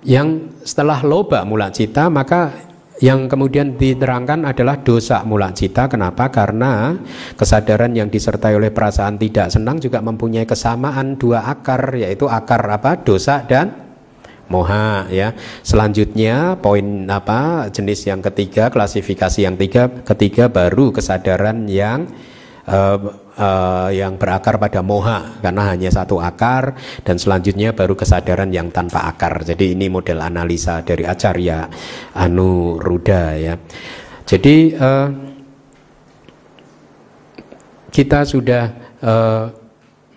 [0.07, 2.67] yang setelah loba mula cita maka
[2.97, 5.85] yang kemudian diterangkan adalah dosa mula cita.
[5.85, 6.33] Kenapa?
[6.33, 6.97] Karena
[7.37, 12.97] kesadaran yang disertai oleh perasaan tidak senang juga mempunyai kesamaan dua akar, yaitu akar apa?
[12.97, 13.86] Dosa dan
[14.47, 15.35] moha ya.
[15.63, 22.07] Selanjutnya poin apa jenis yang ketiga klasifikasi yang tiga ketiga baru kesadaran yang
[22.67, 22.99] uh,
[23.39, 29.07] uh, yang berakar pada moha karena hanya satu akar dan selanjutnya baru kesadaran yang tanpa
[29.07, 29.41] akar.
[29.47, 31.67] Jadi ini model analisa dari Acarya
[32.13, 33.55] Anu Ruda ya.
[34.27, 35.07] Jadi uh,
[37.87, 38.63] kita sudah
[38.99, 39.43] uh,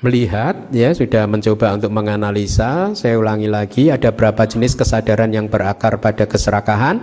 [0.00, 2.96] melihat ya sudah mencoba untuk menganalisa.
[2.96, 7.00] Saya ulangi lagi ada berapa jenis kesadaran yang berakar pada keserakahan?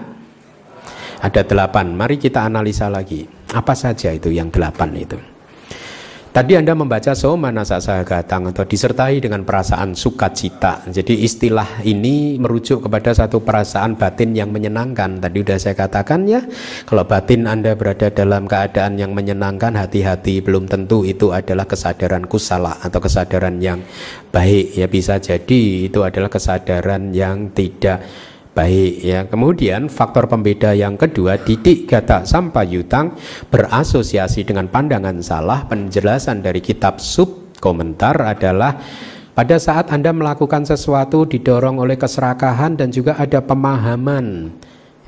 [1.21, 1.97] Ada delapan.
[1.97, 3.25] Mari kita analisa lagi.
[3.53, 5.36] Apa saja itu yang delapan itu
[6.37, 10.85] Tadi Anda membaca Soma Nasa Gatang atau disertai dengan perasaan sukacita.
[10.85, 15.17] Jadi istilah ini merujuk kepada satu perasaan batin yang menyenangkan.
[15.17, 16.45] Tadi sudah saya katakan ya,
[16.85, 22.77] kalau batin Anda berada dalam keadaan yang menyenangkan, hati-hati belum tentu itu adalah kesadaran kusala
[22.85, 23.81] atau kesadaran yang
[24.29, 24.77] baik.
[24.77, 28.05] Ya bisa jadi itu adalah kesadaran yang tidak
[28.57, 29.29] baik ya.
[29.29, 33.13] Kemudian faktor pembeda yang kedua didik kata sampayutang
[33.53, 35.69] berasosiasi dengan pandangan salah.
[35.69, 38.81] Penjelasan dari kitab sub komentar adalah
[39.37, 44.49] pada saat Anda melakukan sesuatu didorong oleh keserakahan dan juga ada pemahaman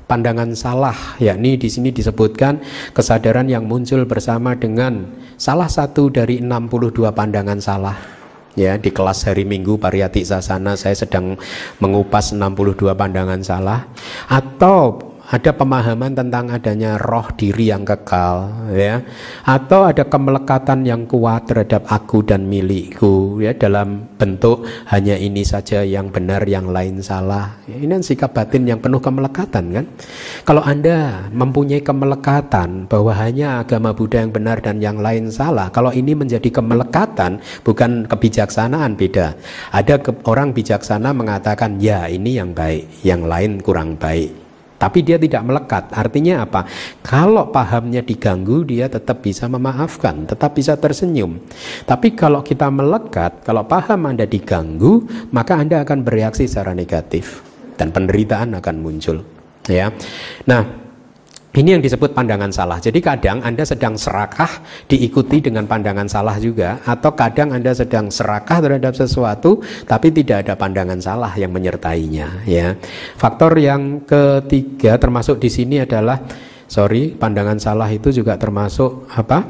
[0.05, 2.61] pandangan salah yakni di sini disebutkan
[2.97, 5.05] kesadaran yang muncul bersama dengan
[5.37, 8.18] salah satu dari 62 pandangan salah
[8.59, 11.39] ya di kelas hari Minggu Pariyati Sasana saya sedang
[11.79, 13.87] mengupas 62 pandangan salah.
[14.27, 19.05] Atau ada pemahaman tentang adanya roh diri yang kekal ya.
[19.45, 25.83] Atau ada kemelekatan yang kuat terhadap aku dan milikku ya dalam bentuk hanya ini saja
[25.87, 27.59] yang benar yang lain salah.
[27.69, 29.85] Ini kan sikap batin yang penuh kemelekatan kan?
[30.43, 35.95] Kalau anda mempunyai kemelekatan bahwa hanya agama Buddha yang benar dan yang lain salah kalau
[35.95, 39.39] ini menjadi kemelekatan bukan kebijaksanaan beda.
[39.71, 44.48] Ada ke, orang bijaksana mengatakan ya ini yang baik yang lain kurang baik
[44.79, 45.91] tapi dia tidak melekat.
[45.91, 46.63] Artinya apa?
[47.03, 51.37] Kalau pahamnya diganggu, dia tetap bisa memaafkan, tetap bisa tersenyum.
[51.83, 55.03] Tapi kalau kita melekat, kalau paham Anda diganggu,
[55.35, 57.43] maka Anda akan bereaksi secara negatif
[57.75, 59.21] dan penderitaan akan muncul.
[59.67, 59.91] Ya.
[60.47, 60.88] Nah,
[61.49, 62.77] ini yang disebut pandangan salah.
[62.77, 68.61] Jadi kadang Anda sedang serakah diikuti dengan pandangan salah juga atau kadang Anda sedang serakah
[68.61, 69.57] terhadap sesuatu
[69.89, 72.77] tapi tidak ada pandangan salah yang menyertainya ya.
[73.17, 76.21] Faktor yang ketiga termasuk di sini adalah
[76.69, 79.41] sorry, pandangan salah itu juga termasuk apa?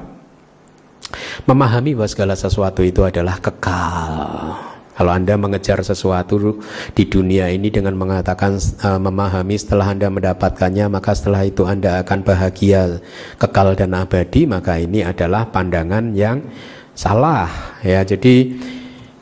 [1.52, 4.69] Memahami bahwa segala sesuatu itu adalah kekal.
[5.00, 6.60] Kalau Anda mengejar sesuatu
[6.92, 12.20] di dunia ini dengan mengatakan uh, memahami setelah Anda mendapatkannya maka setelah itu Anda akan
[12.28, 13.00] bahagia
[13.40, 16.44] kekal dan abadi maka ini adalah pandangan yang
[16.92, 17.48] salah
[17.80, 18.04] ya.
[18.04, 18.60] Jadi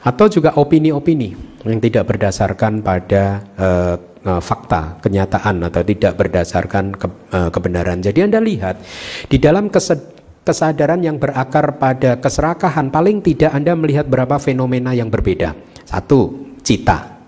[0.01, 3.95] atau juga opini-opini yang tidak berdasarkan pada uh,
[4.41, 7.07] fakta, kenyataan atau tidak berdasarkan ke,
[7.37, 8.01] uh, kebenaran.
[8.01, 8.81] Jadi Anda lihat
[9.29, 10.16] di dalam kesed
[10.47, 15.51] kesadaran yang berakar pada keserakahan paling tidak Anda melihat berapa fenomena yang berbeda.
[15.83, 17.19] Satu, cita.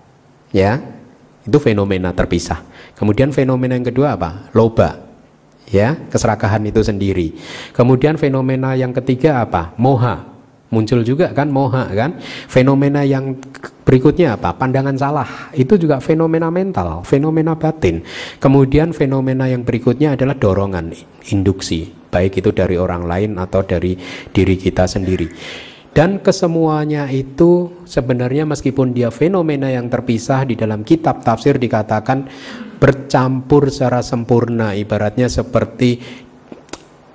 [0.48, 0.80] Ya.
[1.44, 2.64] Itu fenomena terpisah.
[2.96, 4.48] Kemudian fenomena yang kedua apa?
[4.56, 5.12] Loba.
[5.68, 7.36] Ya, keserakahan itu sendiri.
[7.76, 9.76] Kemudian fenomena yang ketiga apa?
[9.76, 10.26] Moha.
[10.70, 12.22] Muncul juga kan moha kan?
[12.46, 13.34] Fenomena yang
[13.82, 14.54] berikutnya apa?
[14.54, 15.50] Pandangan salah.
[15.50, 18.06] Itu juga fenomena mental, fenomena batin.
[18.38, 20.94] Kemudian fenomena yang berikutnya adalah dorongan,
[21.34, 23.94] induksi baik itu dari orang lain atau dari
[24.34, 25.30] diri kita sendiri.
[25.90, 32.30] Dan kesemuanya itu sebenarnya meskipun dia fenomena yang terpisah di dalam kitab tafsir dikatakan
[32.78, 35.98] bercampur secara sempurna ibaratnya seperti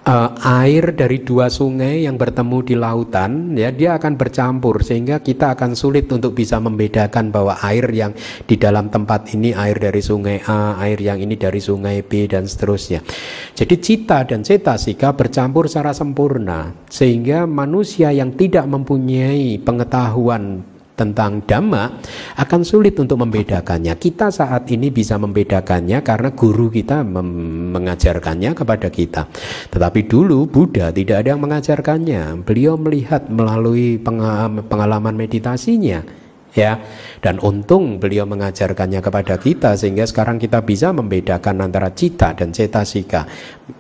[0.06, 0.32] uh,
[0.62, 5.74] air dari dua sungai yang bertemu di lautan ya dia akan bercampur sehingga kita akan
[5.74, 8.14] sulit untuk bisa membedakan bahwa air yang
[8.46, 12.46] di dalam tempat ini air dari sungai A, air yang ini dari sungai B dan
[12.46, 13.02] seterusnya.
[13.58, 22.00] Jadi cita dan cetasika bercampur secara sempurna sehingga manusia yang tidak mempunyai pengetahuan tentang dhamma
[22.40, 23.94] akan sulit untuk membedakannya.
[24.00, 29.28] Kita saat ini bisa membedakannya karena guru kita mengajarkannya kepada kita.
[29.70, 32.42] Tetapi dulu Buddha tidak ada yang mengajarkannya.
[32.48, 34.00] Beliau melihat melalui
[34.66, 36.26] pengalaman meditasinya.
[36.56, 36.80] Ya,
[37.20, 43.28] dan untung beliau mengajarkannya kepada kita sehingga sekarang kita bisa membedakan antara cita dan cetasika,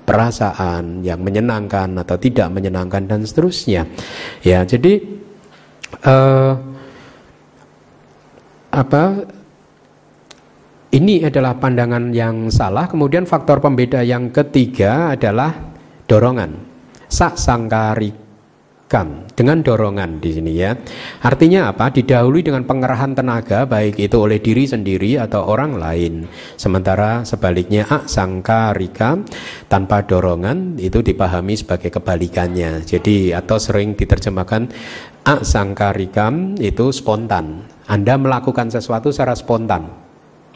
[0.03, 3.87] perasaan yang menyenangkan atau tidak menyenangkan dan seterusnya.
[4.43, 4.99] Ya, jadi
[6.03, 6.74] uh,
[8.75, 9.23] apa
[10.95, 12.87] ini adalah pandangan yang salah.
[12.87, 15.51] Kemudian faktor pembeda yang ketiga adalah
[16.07, 16.55] dorongan.
[17.11, 20.71] Sak sangkarikan dengan dorongan di sini ya.
[21.19, 21.91] Artinya apa?
[21.91, 26.31] Didahului dengan pengerahan tenaga baik itu oleh diri sendiri atau orang lain.
[26.55, 29.19] Sementara sebaliknya ak sangkarika
[29.67, 32.87] tanpa dorongan itu dipahami sebagai kebalikannya.
[32.87, 34.71] Jadi atau sering diterjemahkan
[35.27, 39.85] ak sangkarikam itu spontan anda melakukan sesuatu secara spontan,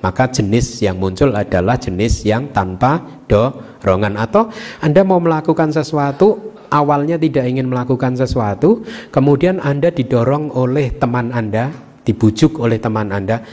[0.01, 4.47] maka jenis yang muncul adalah jenis yang tanpa dorongan atau
[4.79, 11.73] Anda mau melakukan sesuatu awalnya tidak ingin melakukan sesuatu, kemudian Anda didorong oleh teman Anda,
[12.05, 13.43] dibujuk oleh teman Anda,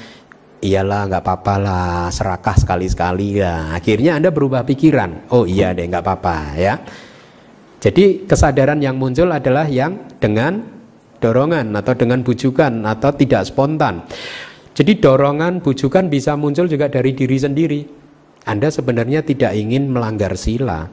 [0.62, 3.74] iyalah nggak apa-apa lah, serakah sekali-sekali ya.
[3.74, 6.74] Akhirnya Anda berubah pikiran, oh iya deh nggak apa-apa ya.
[7.76, 10.75] Jadi kesadaran yang muncul adalah yang dengan
[11.26, 14.06] dorongan atau dengan bujukan atau tidak spontan.
[14.76, 17.80] Jadi dorongan, bujukan bisa muncul juga dari diri sendiri.
[18.46, 20.86] Anda sebenarnya tidak ingin melanggar sila.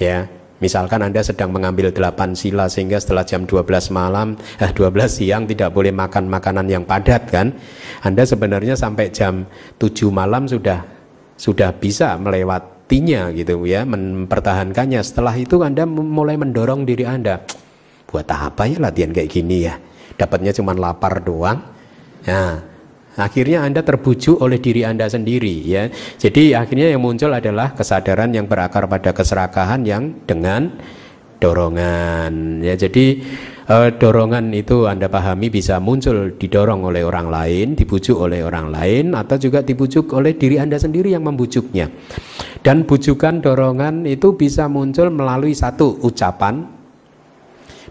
[0.00, 0.26] Ya,
[0.58, 4.34] misalkan Anda sedang mengambil delapan sila sehingga setelah jam 12 malam,
[4.64, 7.54] eh 12 siang tidak boleh makan makanan yang padat kan?
[8.02, 9.46] Anda sebenarnya sampai jam
[9.78, 10.82] 7 malam sudah
[11.38, 14.98] sudah bisa melewatinya gitu ya, mempertahankannya.
[15.04, 17.67] Setelah itu Anda mulai mendorong diri Anda.
[18.08, 19.76] Buat apa ya latihan kayak gini ya?
[20.16, 21.60] Dapatnya cuma lapar doang.
[22.24, 22.78] Nah,
[23.18, 25.90] Akhirnya Anda terbujuk oleh diri Anda sendiri ya.
[25.90, 30.70] Jadi akhirnya yang muncul adalah kesadaran yang berakar pada keserakahan yang dengan
[31.42, 32.78] dorongan ya.
[32.78, 33.18] Jadi
[33.66, 39.10] eh, dorongan itu Anda pahami bisa muncul didorong oleh orang lain, dibujuk oleh orang lain
[39.18, 41.90] atau juga dibujuk oleh diri Anda sendiri yang membujuknya.
[42.62, 46.77] Dan bujukan dorongan itu bisa muncul melalui satu ucapan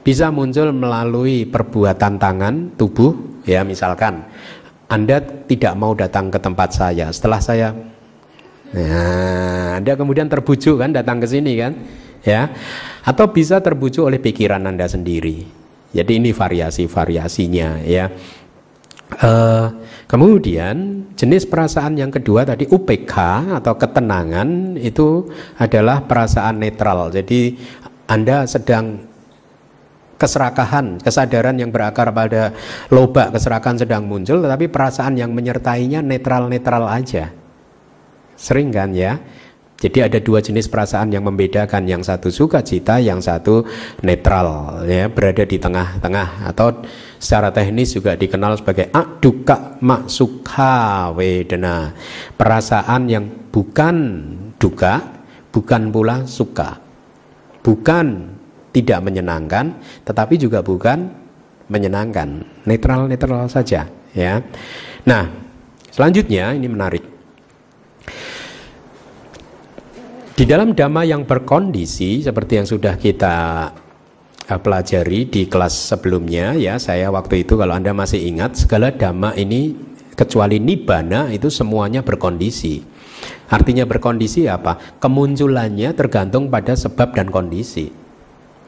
[0.07, 4.23] bisa muncul melalui perbuatan tangan tubuh ya misalkan
[4.87, 7.11] anda tidak mau datang ke tempat saya.
[7.11, 7.69] Setelah saya
[8.67, 11.71] Nah, Anda kemudian terbujuk kan datang ke sini kan?
[12.27, 12.51] Ya.
[13.07, 15.47] Atau bisa terbujuk oleh pikiran Anda sendiri.
[15.95, 18.11] Jadi ini variasi-variasinya ya.
[19.07, 19.71] Uh,
[20.03, 23.15] kemudian jenis perasaan yang kedua tadi UPK
[23.55, 27.07] atau ketenangan itu adalah perasaan netral.
[27.15, 27.55] Jadi
[28.11, 29.06] Anda sedang
[30.17, 32.51] keserakahan, kesadaran yang berakar pada
[32.89, 37.31] loba keserakahan sedang muncul, tetapi perasaan yang menyertainya netral-netral aja.
[38.37, 39.17] Sering kan ya?
[39.77, 43.61] Jadi ada dua jenis perasaan yang membedakan, yang satu sukacita, yang satu
[44.01, 46.81] netral, ya berada di tengah-tengah atau
[47.21, 51.93] secara teknis juga dikenal sebagai aduka maksukha wedana,
[52.33, 53.95] perasaan yang bukan
[54.57, 55.21] duka,
[55.53, 56.81] bukan pula suka,
[57.61, 58.36] bukan
[58.77, 59.73] tidak menyenangkan,
[60.05, 61.09] tetapi juga bukan
[61.65, 64.39] menyenangkan, netral-netral saja, ya.
[65.03, 65.25] Nah,
[65.89, 67.03] selanjutnya ini menarik.
[70.37, 73.35] Di dalam dhamma yang berkondisi seperti yang sudah kita
[74.45, 79.33] uh, pelajari di kelas sebelumnya ya, saya waktu itu kalau Anda masih ingat segala dhamma
[79.33, 79.73] ini
[80.13, 82.85] kecuali nibbana itu semuanya berkondisi.
[83.49, 84.77] Artinya berkondisi apa?
[85.01, 88.06] Kemunculannya tergantung pada sebab dan kondisi.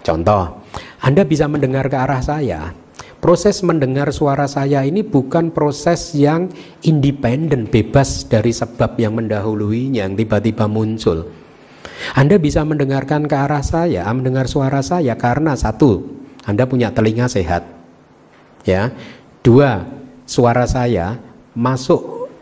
[0.10, 0.66] Contoh,
[1.06, 2.74] Anda bisa mendengar ke arah saya.
[3.22, 6.50] Proses mendengar suara saya ini bukan proses yang
[6.82, 11.30] independen, bebas dari sebab yang mendahuluinya, yang tiba-tiba muncul.
[12.18, 16.02] Anda bisa mendengarkan ke arah saya, mendengar suara saya karena satu,
[16.42, 17.70] Anda punya telinga sehat.
[18.66, 18.90] Ya.
[19.46, 19.86] Dua,
[20.26, 21.22] suara saya
[21.54, 22.34] masuk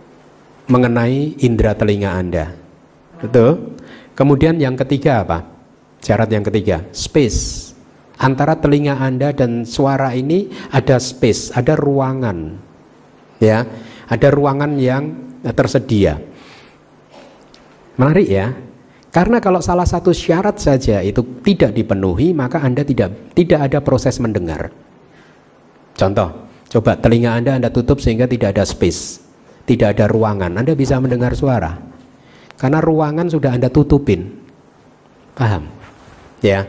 [0.71, 2.55] mengenai indera telinga Anda.
[3.19, 3.75] Betul?
[4.15, 5.56] Kemudian yang ketiga apa?
[6.01, 7.73] Syarat yang ketiga, space.
[8.17, 12.57] Antara telinga Anda dan suara ini ada space, ada ruangan.
[13.37, 13.69] Ya,
[14.09, 15.13] ada ruangan yang
[15.53, 16.17] tersedia.
[17.97, 18.53] Menarik ya.
[19.13, 24.21] Karena kalau salah satu syarat saja itu tidak dipenuhi, maka Anda tidak tidak ada proses
[24.21, 24.69] mendengar.
[25.97, 29.21] Contoh, coba telinga Anda Anda tutup sehingga tidak ada space,
[29.65, 30.53] tidak ada ruangan.
[30.61, 31.77] Anda bisa mendengar suara.
[32.57, 34.33] Karena ruangan sudah Anda tutupin.
[35.33, 35.76] Paham?
[36.41, 36.65] Ya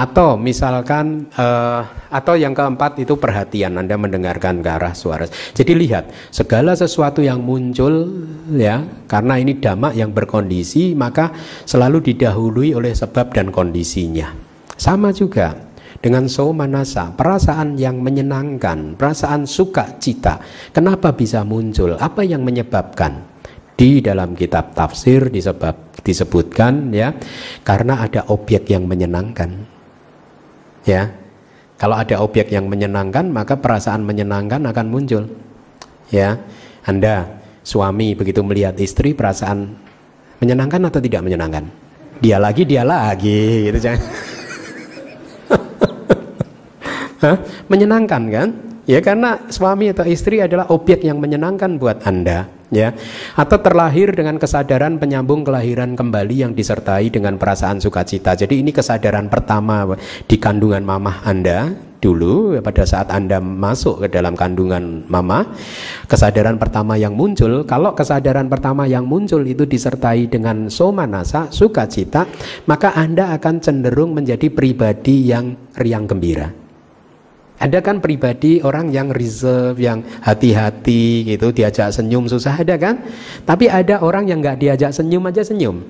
[0.00, 5.28] atau misalkan uh, atau yang keempat itu perhatian Anda mendengarkan ke arah suara.
[5.28, 8.08] Jadi lihat segala sesuatu yang muncul
[8.56, 11.36] ya karena ini damak yang berkondisi maka
[11.68, 14.32] selalu didahului oleh sebab dan kondisinya.
[14.80, 15.52] Sama juga
[16.00, 20.40] dengan somanasa, perasaan yang menyenangkan, perasaan suka cita.
[20.72, 22.00] Kenapa bisa muncul?
[22.00, 23.29] Apa yang menyebabkan?
[23.80, 27.16] Di dalam kitab tafsir disebab disebutkan ya
[27.64, 29.56] karena ada objek yang menyenangkan
[30.84, 31.08] ya.
[31.80, 35.24] Kalau ada objek yang menyenangkan maka perasaan menyenangkan akan muncul
[36.12, 36.36] ya.
[36.84, 39.72] Anda suami begitu melihat istri perasaan
[40.44, 41.64] menyenangkan atau tidak menyenangkan?
[42.20, 44.04] Dia lagi dia lagi gitu jangan.
[47.72, 48.48] Menyenangkan kan
[48.90, 52.94] ya karena suami atau istri adalah objek yang menyenangkan buat anda ya
[53.38, 58.38] atau terlahir dengan kesadaran penyambung kelahiran kembali yang disertai dengan perasaan sukacita.
[58.38, 59.86] Jadi ini kesadaran pertama
[60.26, 65.44] di kandungan mamah Anda dulu pada saat Anda masuk ke dalam kandungan mama.
[66.08, 72.24] Kesadaran pertama yang muncul, kalau kesadaran pertama yang muncul itu disertai dengan somanasa, sukacita,
[72.64, 76.69] maka Anda akan cenderung menjadi pribadi yang riang gembira.
[77.60, 83.04] Ada kan pribadi orang yang reserve, yang hati-hati gitu, diajak senyum susah ada kan?
[83.44, 85.84] Tapi ada orang yang nggak diajak senyum aja senyum.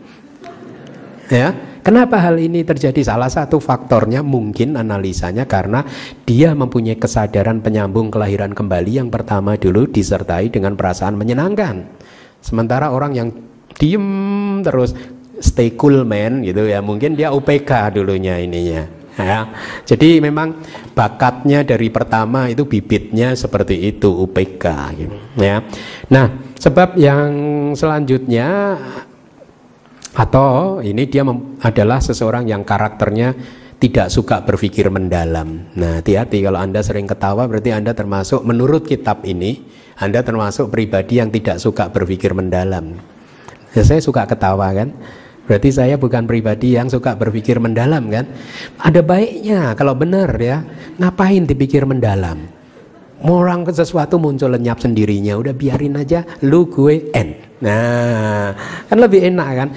[1.30, 1.54] Ya,
[1.86, 3.06] kenapa hal ini terjadi?
[3.06, 5.86] Salah satu faktornya mungkin analisanya karena
[6.26, 11.86] dia mempunyai kesadaran penyambung kelahiran kembali yang pertama dulu disertai dengan perasaan menyenangkan.
[12.42, 13.28] Sementara orang yang
[13.78, 14.90] diem terus
[15.38, 19.40] stay cool man gitu ya, mungkin dia UPK dulunya ininya ya.
[19.84, 20.58] Jadi memang
[20.96, 24.64] bakatnya dari pertama itu bibitnya seperti itu UPK
[24.98, 25.64] gitu, ya.
[26.10, 26.26] Nah,
[26.58, 27.30] sebab yang
[27.76, 28.76] selanjutnya
[30.10, 31.22] atau ini dia
[31.62, 33.32] adalah seseorang yang karakternya
[33.80, 35.72] tidak suka berpikir mendalam.
[35.72, 39.64] Nah, hati-hati kalau Anda sering ketawa berarti Anda termasuk menurut kitab ini
[39.96, 43.00] Anda termasuk pribadi yang tidak suka berpikir mendalam.
[43.72, 44.92] Ya, saya suka ketawa kan?
[45.50, 48.22] Berarti saya bukan pribadi yang suka berpikir mendalam kan?
[48.78, 50.62] Ada baiknya kalau benar ya.
[51.02, 52.46] Ngapain dipikir mendalam?
[53.26, 57.34] Orang ke sesuatu muncul lenyap sendirinya, udah biarin aja lu gue n.
[57.66, 58.54] Nah,
[58.86, 59.68] kan lebih enak kan?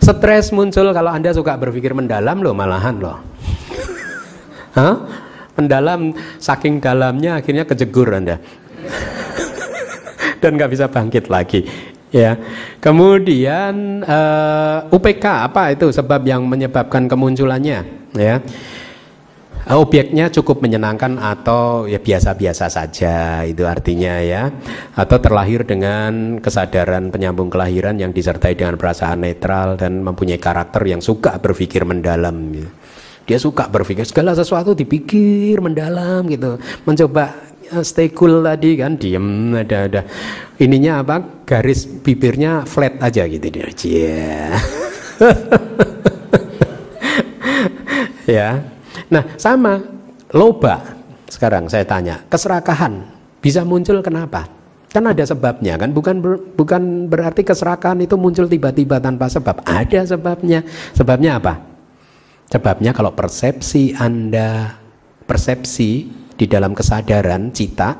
[0.00, 3.20] Stres muncul kalau Anda suka berpikir mendalam loh malahan loh.
[4.80, 4.96] Hah?
[5.60, 8.40] Mendalam saking dalamnya akhirnya kejegur Anda.
[10.40, 11.68] Dan nggak bisa bangkit lagi
[12.14, 12.36] ya.
[12.80, 17.84] Kemudian uh, eh, UPK apa itu sebab yang menyebabkan kemunculannya?
[18.16, 18.36] Ya.
[19.68, 24.48] Objeknya cukup menyenangkan atau ya biasa-biasa saja itu artinya ya.
[24.96, 31.04] Atau terlahir dengan kesadaran penyambung kelahiran yang disertai dengan perasaan netral dan mempunyai karakter yang
[31.04, 32.70] suka berpikir mendalam gitu.
[33.28, 36.56] dia suka berpikir segala sesuatu dipikir mendalam gitu.
[36.88, 37.36] Mencoba
[37.84, 40.02] stay cool tadi kan diem ada ada.
[40.58, 41.16] Ininya apa?
[41.46, 43.68] Garis bibirnya flat aja gitu dia.
[43.78, 44.58] Yeah.
[48.38, 48.48] ya.
[49.12, 49.80] Nah sama.
[50.34, 50.98] Loba.
[51.28, 53.00] Sekarang saya tanya keserakahan
[53.40, 54.48] bisa muncul kenapa?
[54.88, 55.92] Kan ada sebabnya kan?
[55.92, 59.60] Bukan ber, bukan berarti keserakahan itu muncul tiba-tiba tanpa sebab.
[59.64, 60.64] Ada sebabnya.
[60.96, 61.60] Sebabnya apa?
[62.48, 64.80] Sebabnya kalau persepsi anda
[65.28, 66.08] persepsi
[66.38, 67.98] di dalam kesadaran cita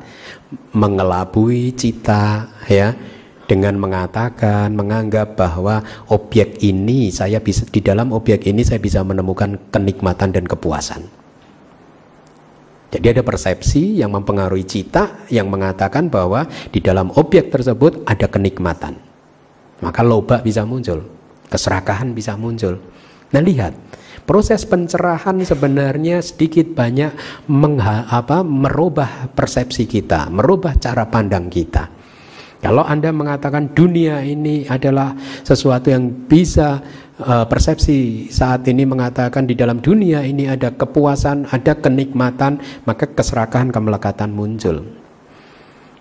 [0.73, 2.95] mengelabui cita ya
[3.51, 5.83] dengan mengatakan menganggap bahwa
[6.13, 11.03] objek ini saya bisa di dalam objek ini saya bisa menemukan kenikmatan dan kepuasan.
[12.89, 18.97] Jadi ada persepsi yang mempengaruhi cita yang mengatakan bahwa di dalam objek tersebut ada kenikmatan.
[19.85, 21.05] Maka loba bisa muncul,
[21.53, 22.81] keserakahan bisa muncul.
[23.29, 23.77] Nah lihat,
[24.29, 27.17] Proses pencerahan sebenarnya sedikit banyak
[27.49, 31.89] mengha, apa, merubah persepsi kita, merubah cara pandang kita.
[32.61, 36.77] Kalau Anda mengatakan dunia ini adalah sesuatu yang bisa
[37.25, 43.73] uh, persepsi saat ini mengatakan di dalam dunia ini ada kepuasan, ada kenikmatan, maka keserakahan
[43.73, 44.85] kemelekatan muncul.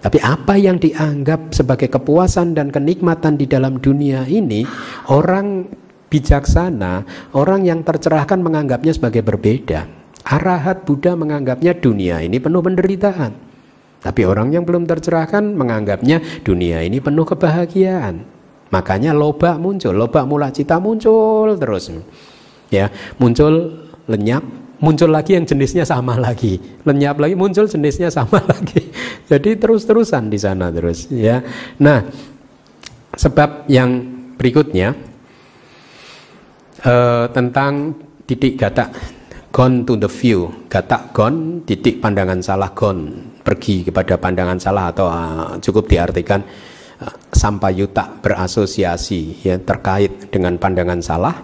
[0.03, 4.67] Tapi apa yang dianggap sebagai kepuasan dan kenikmatan di dalam dunia ini,
[5.07, 5.69] orang
[6.07, 7.03] bijaksana,
[7.35, 9.87] orang yang tercerahkan menganggapnya sebagai berbeda.
[10.27, 13.31] Arahat Buddha menganggapnya dunia ini penuh penderitaan.
[14.03, 18.23] Tapi orang yang belum tercerahkan menganggapnya dunia ini penuh kebahagiaan.
[18.67, 21.91] Makanya loba muncul, loba mula cita muncul terus.
[22.67, 24.43] Ya, muncul lenyap,
[24.83, 26.59] muncul lagi yang jenisnya sama lagi.
[26.83, 28.91] Lenyap lagi muncul jenisnya sama lagi.
[29.27, 31.39] Jadi terus-terusan di sana terus ya.
[31.79, 32.03] Nah,
[33.15, 34.03] sebab yang
[34.35, 34.93] berikutnya
[36.87, 38.95] uh, tentang titik gatak
[39.51, 40.47] gone to the view.
[40.71, 43.35] Gatak gone titik pandangan salah gone.
[43.43, 46.41] Pergi kepada pandangan salah atau uh, cukup diartikan
[47.03, 51.35] uh, sampayuta berasosiasi ya terkait dengan pandangan salah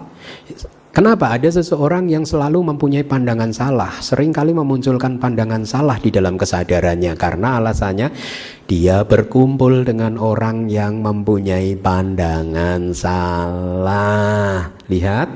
[0.94, 6.38] Kenapa ada seseorang yang selalu mempunyai pandangan salah, sering kali memunculkan pandangan salah di dalam
[6.38, 8.14] kesadarannya karena alasannya
[8.70, 14.70] dia berkumpul dengan orang yang mempunyai pandangan salah.
[14.86, 15.28] Lihat,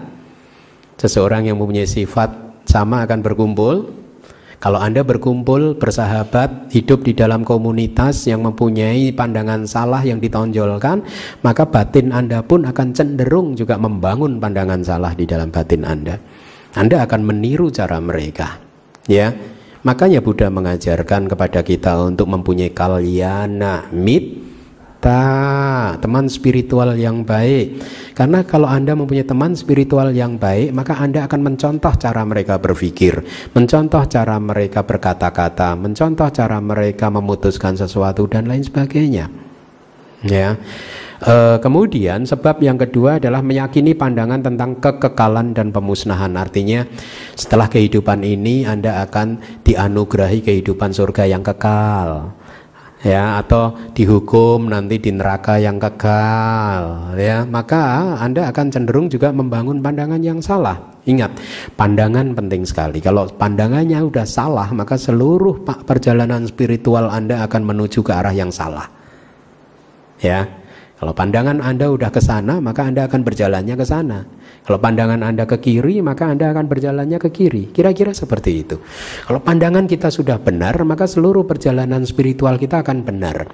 [0.94, 3.97] seseorang yang mempunyai sifat sama akan berkumpul
[4.58, 11.06] kalau Anda berkumpul, bersahabat, hidup di dalam komunitas yang mempunyai pandangan salah yang ditonjolkan,
[11.46, 16.18] maka batin Anda pun akan cenderung juga membangun pandangan salah di dalam batin Anda.
[16.74, 18.58] Anda akan meniru cara mereka.
[19.06, 19.30] Ya.
[19.86, 24.42] Makanya Buddha mengajarkan kepada kita untuk mempunyai kalyana mit
[24.98, 27.78] kita, teman spiritual yang baik.
[28.18, 33.22] Karena kalau Anda mempunyai teman spiritual yang baik, maka Anda akan mencontoh cara mereka berpikir,
[33.54, 39.30] mencontoh cara mereka berkata-kata, mencontoh cara mereka memutuskan sesuatu dan lain sebagainya.
[40.26, 40.58] Ya.
[41.22, 46.34] E, kemudian sebab yang kedua adalah meyakini pandangan tentang kekekalan dan pemusnahan.
[46.34, 46.82] Artinya
[47.38, 52.34] setelah kehidupan ini Anda akan dianugerahi kehidupan surga yang kekal
[53.02, 57.46] ya atau dihukum nanti di neraka yang kekal ya.
[57.46, 60.78] Maka Anda akan cenderung juga membangun pandangan yang salah.
[61.08, 61.38] Ingat
[61.78, 62.98] pandangan penting sekali.
[63.00, 68.86] Kalau pandangannya udah salah maka seluruh perjalanan spiritual Anda akan menuju ke arah yang salah.
[70.18, 70.58] Ya
[70.98, 74.26] kalau pandangan Anda udah ke sana, maka Anda akan berjalannya ke sana.
[74.68, 77.72] Kalau pandangan Anda ke kiri, maka Anda akan berjalannya ke kiri.
[77.72, 78.76] Kira-kira seperti itu.
[79.24, 83.48] Kalau pandangan kita sudah benar, maka seluruh perjalanan spiritual kita akan benar.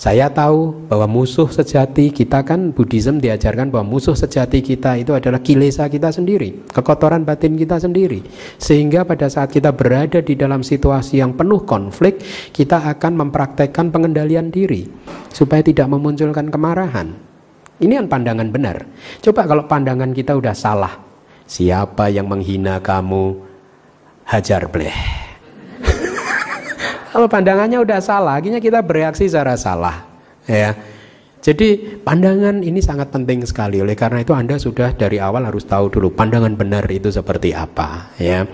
[0.00, 5.44] Saya tahu bahwa musuh sejati kita kan Buddhism diajarkan bahwa musuh sejati kita itu adalah
[5.44, 8.24] kilesa kita sendiri, kekotoran batin kita sendiri.
[8.56, 12.24] Sehingga pada saat kita berada di dalam situasi yang penuh konflik,
[12.56, 14.88] kita akan mempraktekkan pengendalian diri
[15.28, 17.33] supaya tidak memunculkan kemarahan.
[17.82, 18.86] Ini kan pandangan benar.
[19.18, 20.94] Coba kalau pandangan kita udah salah,
[21.48, 23.34] siapa yang menghina kamu,
[24.30, 24.94] hajar bleh.
[27.12, 30.06] kalau pandangannya udah salah, akhirnya kita bereaksi secara salah.
[30.44, 30.76] Ya,
[31.44, 33.76] jadi pandangan ini sangat penting sekali.
[33.84, 38.16] Oleh karena itu Anda sudah dari awal harus tahu dulu pandangan benar itu seperti apa.
[38.16, 38.48] Ya.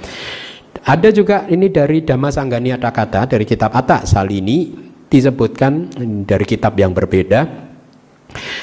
[0.82, 4.74] Ada juga ini dari Dhamma Sanggani Kata dari kitab Atta Salini
[5.06, 5.94] disebutkan
[6.26, 7.69] dari kitab yang berbeda.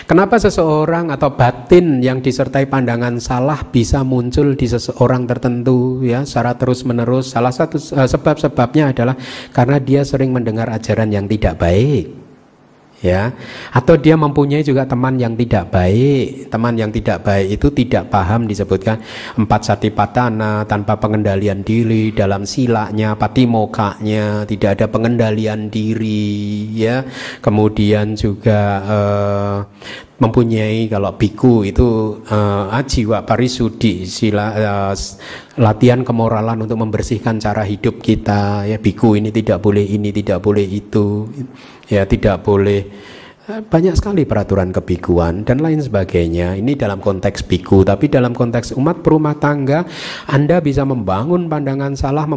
[0.07, 6.55] Kenapa seseorang atau batin yang disertai pandangan salah bisa muncul di seseorang tertentu ya secara
[6.59, 7.31] terus menerus?
[7.31, 9.15] Salah satu uh, sebab-sebabnya adalah
[9.55, 12.26] karena dia sering mendengar ajaran yang tidak baik
[13.01, 13.33] ya.
[13.73, 16.49] Atau dia mempunyai juga teman yang tidak baik.
[16.49, 19.01] Teman yang tidak baik itu tidak paham disebutkan
[19.37, 27.03] empat satipatana tanpa pengendalian diri dalam silanya patimokanya tidak ada pengendalian diri ya.
[27.43, 29.57] Kemudian juga uh,
[30.17, 34.93] mempunyai kalau biku itu uh, jiwa parisudi sila uh,
[35.61, 40.65] latihan kemoralan untuk membersihkan cara hidup kita ya biku ini tidak boleh ini tidak boleh
[40.65, 41.29] itu
[41.85, 42.81] ya tidak boleh
[43.45, 46.57] eh, banyak sekali peraturan kebikuan dan lain sebagainya.
[46.59, 49.87] Ini dalam konteks biku, tapi dalam konteks umat perumah tangga,
[50.27, 52.27] Anda bisa membangun pandangan salah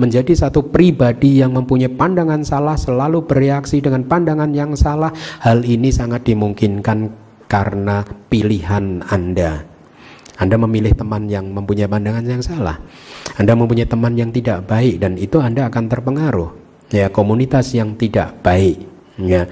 [0.00, 5.12] menjadi satu pribadi yang mempunyai pandangan salah, selalu bereaksi dengan pandangan yang salah.
[5.44, 7.23] Hal ini sangat dimungkinkan
[7.54, 9.62] karena pilihan Anda.
[10.34, 12.82] Anda memilih teman yang mempunyai pandangan yang salah.
[13.38, 16.50] Anda mempunyai teman yang tidak baik dan itu Anda akan terpengaruh.
[16.90, 19.46] Ya, komunitas yang tidak baik Ya.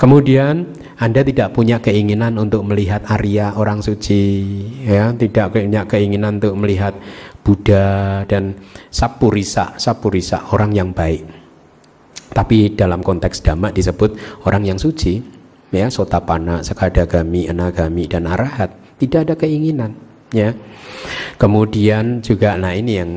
[0.00, 0.64] Kemudian
[0.96, 4.48] Anda tidak punya keinginan untuk melihat Arya orang suci,
[4.80, 6.96] ya, tidak punya keinginan untuk melihat
[7.44, 8.56] Buddha dan
[8.88, 11.20] Sapurisa, Sapurisa orang yang baik.
[12.32, 14.16] Tapi dalam konteks dhamma disebut
[14.48, 15.20] orang yang suci,
[15.74, 18.70] ya, sotapana, sekadagami, anagami dan arahat.
[18.96, 19.98] Tidak ada keinginan,
[20.30, 20.54] ya.
[21.34, 23.10] Kemudian juga nah ini yang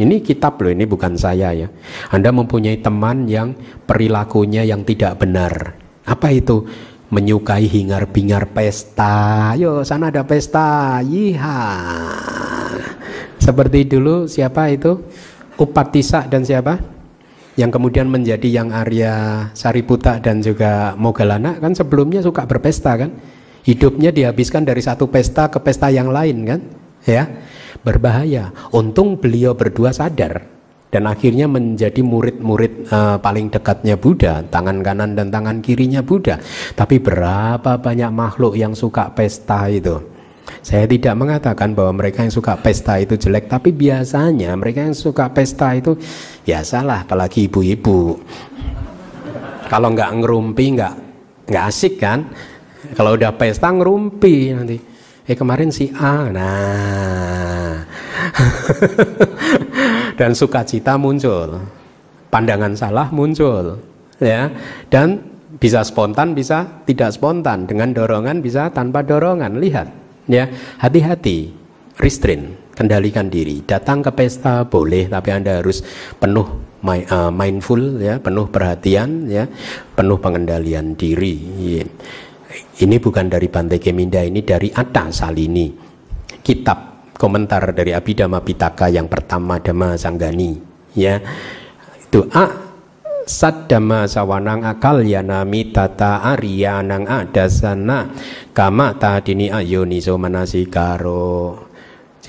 [0.00, 1.68] ini kitab loh, ini bukan saya ya.
[2.10, 3.54] Anda mempunyai teman yang
[3.84, 5.76] perilakunya yang tidak benar.
[6.08, 6.66] Apa itu?
[7.10, 9.52] Menyukai hingar-bingar pesta.
[9.58, 10.98] Yo, sana ada pesta.
[11.02, 11.58] Yiha.
[13.38, 15.04] Seperti dulu siapa itu?
[15.58, 16.99] Upatisa dan siapa?
[17.60, 23.12] Yang kemudian menjadi yang Arya Sariputa dan juga Mogalana kan sebelumnya suka berpesta kan?
[23.60, 26.60] Hidupnya dihabiskan dari satu pesta ke pesta yang lain kan?
[27.04, 27.28] Ya
[27.84, 28.56] berbahaya.
[28.72, 30.40] Untung beliau berdua sadar
[30.88, 36.40] dan akhirnya menjadi murid-murid uh, paling dekatnya Buddha, tangan kanan dan tangan kirinya Buddha.
[36.72, 40.00] Tapi berapa banyak makhluk yang suka pesta itu?
[40.60, 45.30] Saya tidak mengatakan bahwa mereka yang suka pesta itu jelek, tapi biasanya mereka yang suka
[45.30, 45.94] pesta itu
[46.44, 48.16] ya salah, apalagi ibu-ibu.
[49.70, 50.94] Kalau nggak ngerumpi nggak
[51.46, 52.26] nggak asik kan?
[52.94, 54.78] Kalau udah pesta ngerumpi nanti.
[55.30, 57.86] Eh kemarin si A nah.
[60.18, 61.62] Dan sukacita muncul.
[62.30, 63.78] Pandangan salah muncul
[64.18, 64.50] ya.
[64.90, 65.22] Dan
[65.62, 67.70] bisa spontan bisa tidak spontan.
[67.70, 69.62] Dengan dorongan bisa tanpa dorongan.
[69.62, 69.88] Lihat
[70.26, 70.50] ya.
[70.82, 71.54] Hati-hati
[72.02, 75.84] restrain kendalikan diri datang ke pesta boleh tapi anda harus
[76.16, 76.48] penuh
[76.80, 79.44] uh, mindful ya penuh perhatian ya
[79.92, 81.36] penuh pengendalian diri.
[82.80, 85.70] Ini bukan dari Bante Keminda, ini dari Atta Salini.
[86.40, 90.56] Kitab komentar dari Abhidhamma Pitaka yang pertama Dhamma Sanggani.
[90.96, 91.22] Ya,
[92.10, 92.72] itu A
[93.30, 98.10] Saddama sawanang akal yana mitata aryanang adasana
[98.50, 101.69] kama tadini ayoniso manasikaro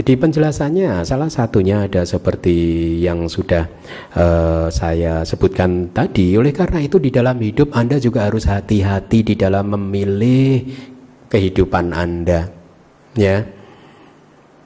[0.02, 3.70] jadi penjelasannya salah satunya ada seperti yang sudah
[4.18, 6.34] uh, saya sebutkan tadi.
[6.42, 10.66] Oleh karena itu di dalam hidup Anda juga harus hati-hati di dalam memilih
[11.30, 12.50] kehidupan Anda.
[13.14, 13.46] Ya.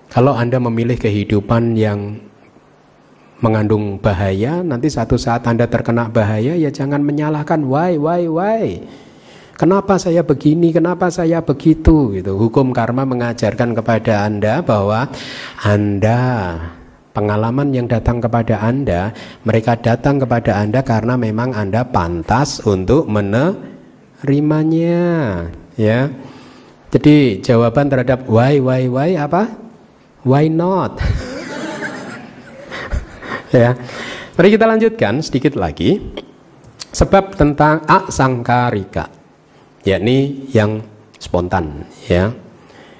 [0.08, 2.16] Kalau Anda memilih kehidupan yang
[3.44, 8.80] mengandung bahaya, nanti satu saat Anda terkena bahaya, ya jangan menyalahkan why, why, why.
[9.56, 12.36] Kenapa saya begini, kenapa saya begitu gitu.
[12.36, 15.08] Hukum karma mengajarkan kepada Anda bahwa
[15.64, 16.20] Anda
[17.16, 19.16] pengalaman yang datang kepada Anda,
[19.48, 25.00] mereka datang kepada Anda karena memang Anda pantas untuk menerimanya,
[25.80, 26.12] ya.
[26.92, 29.56] Jadi jawaban terhadap why why why apa?
[30.28, 31.00] Why not?
[33.56, 33.72] ya.
[34.36, 35.96] Mari kita lanjutkan sedikit lagi.
[36.96, 39.15] Sebab tentang asangkarika,
[39.86, 40.82] yakni yang
[41.22, 42.34] spontan, ya.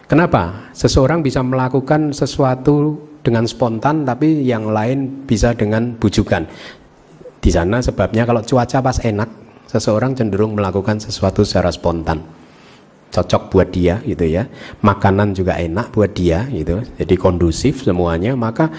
[0.06, 0.70] Kenapa?
[0.78, 2.94] Seseorang bisa melakukan sesuatu
[3.26, 6.46] dengan spontan tapi yang lain bisa dengan bujukan.
[7.42, 9.30] Di sana sebabnya kalau cuaca pas enak,
[9.66, 12.22] seseorang cenderung melakukan sesuatu secara spontan.
[13.10, 14.46] Cocok buat dia gitu ya.
[14.86, 16.86] Makanan juga enak buat dia gitu.
[17.02, 18.70] Jadi kondusif semuanya, maka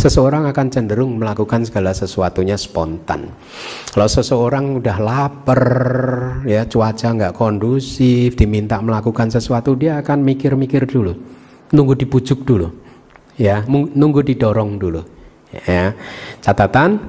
[0.00, 3.28] seseorang akan cenderung melakukan segala sesuatunya spontan.
[3.92, 5.62] Kalau seseorang udah lapar,
[6.48, 11.12] ya cuaca nggak kondusif, diminta melakukan sesuatu, dia akan mikir-mikir dulu,
[11.76, 12.72] nunggu dipujuk dulu,
[13.36, 15.04] ya, nunggu didorong dulu.
[15.50, 15.92] Ya,
[16.40, 17.04] catatan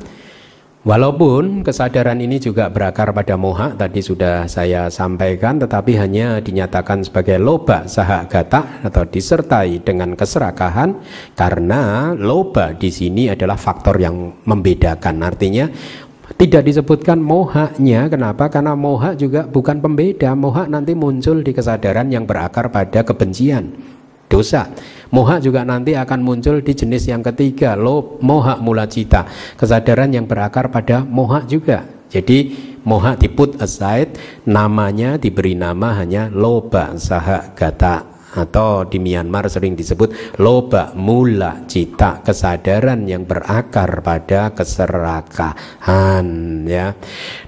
[0.81, 7.37] Walaupun kesadaran ini juga berakar pada moha tadi sudah saya sampaikan tetapi hanya dinyatakan sebagai
[7.37, 10.97] loba saha gata atau disertai dengan keserakahan
[11.37, 15.21] karena loba di sini adalah faktor yang membedakan.
[15.21, 15.69] Artinya
[16.41, 18.49] tidak disebutkan mohanya kenapa?
[18.49, 20.33] Karena moha juga bukan pembeda.
[20.33, 23.69] Moha nanti muncul di kesadaran yang berakar pada kebencian
[24.31, 24.65] dosa.
[25.11, 29.27] Moha juga nanti akan muncul di jenis yang ketiga, lo moha mula cita,
[29.59, 31.83] kesadaran yang berakar pada moha juga.
[32.07, 32.55] Jadi
[32.87, 34.15] moha diput aside,
[34.47, 42.23] namanya diberi nama hanya loba saha gata atau di Myanmar sering disebut loba mula cita
[42.23, 46.27] kesadaran yang berakar pada keserakahan
[46.63, 46.95] ya.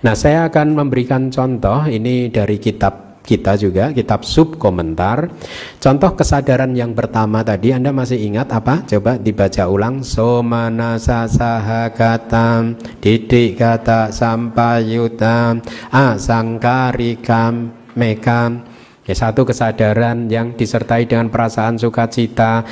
[0.03, 5.31] Nah, saya akan memberikan contoh ini dari kitab kita juga kitab sub komentar.
[5.79, 8.83] Contoh kesadaran yang pertama tadi Anda masih ingat apa?
[8.83, 10.03] Coba dibaca ulang.
[10.03, 18.67] Somanasa sahagatam didik kata sampayutam asangkarikam mekam
[19.07, 22.63] ya satu kesadaran yang disertai dengan perasaan sukacita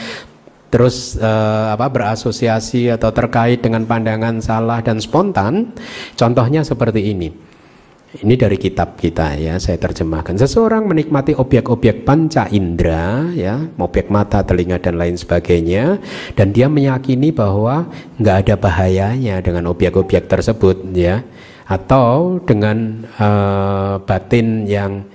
[0.72, 5.76] terus eh, apa berasosiasi atau terkait dengan pandangan salah dan spontan.
[6.15, 7.51] Contohnya seperti ini
[8.12, 10.36] ini dari kitab kita ya, saya terjemahkan.
[10.36, 15.96] Seseorang menikmati objek-objek panca indera, ya, objek mata, telinga dan lain sebagainya,
[16.36, 17.88] dan dia meyakini bahwa
[18.20, 21.24] nggak ada bahayanya dengan objek-objek tersebut, ya,
[21.72, 25.08] atau dengan uh, batin yang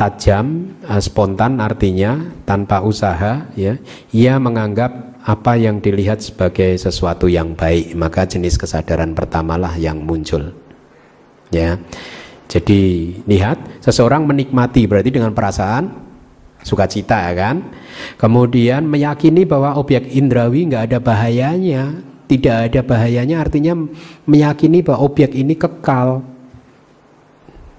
[0.00, 3.76] tajam, uh, spontan artinya tanpa usaha, ya,
[4.08, 10.56] ia menganggap apa yang dilihat sebagai sesuatu yang baik, maka jenis kesadaran pertamalah yang muncul,
[11.52, 11.76] ya.
[12.48, 16.08] Jadi lihat seseorang menikmati berarti dengan perasaan
[16.64, 17.56] sukacita ya kan.
[18.16, 23.76] Kemudian meyakini bahwa objek indrawi nggak ada bahayanya, tidak ada bahayanya artinya
[24.24, 26.24] meyakini bahwa objek ini kekal.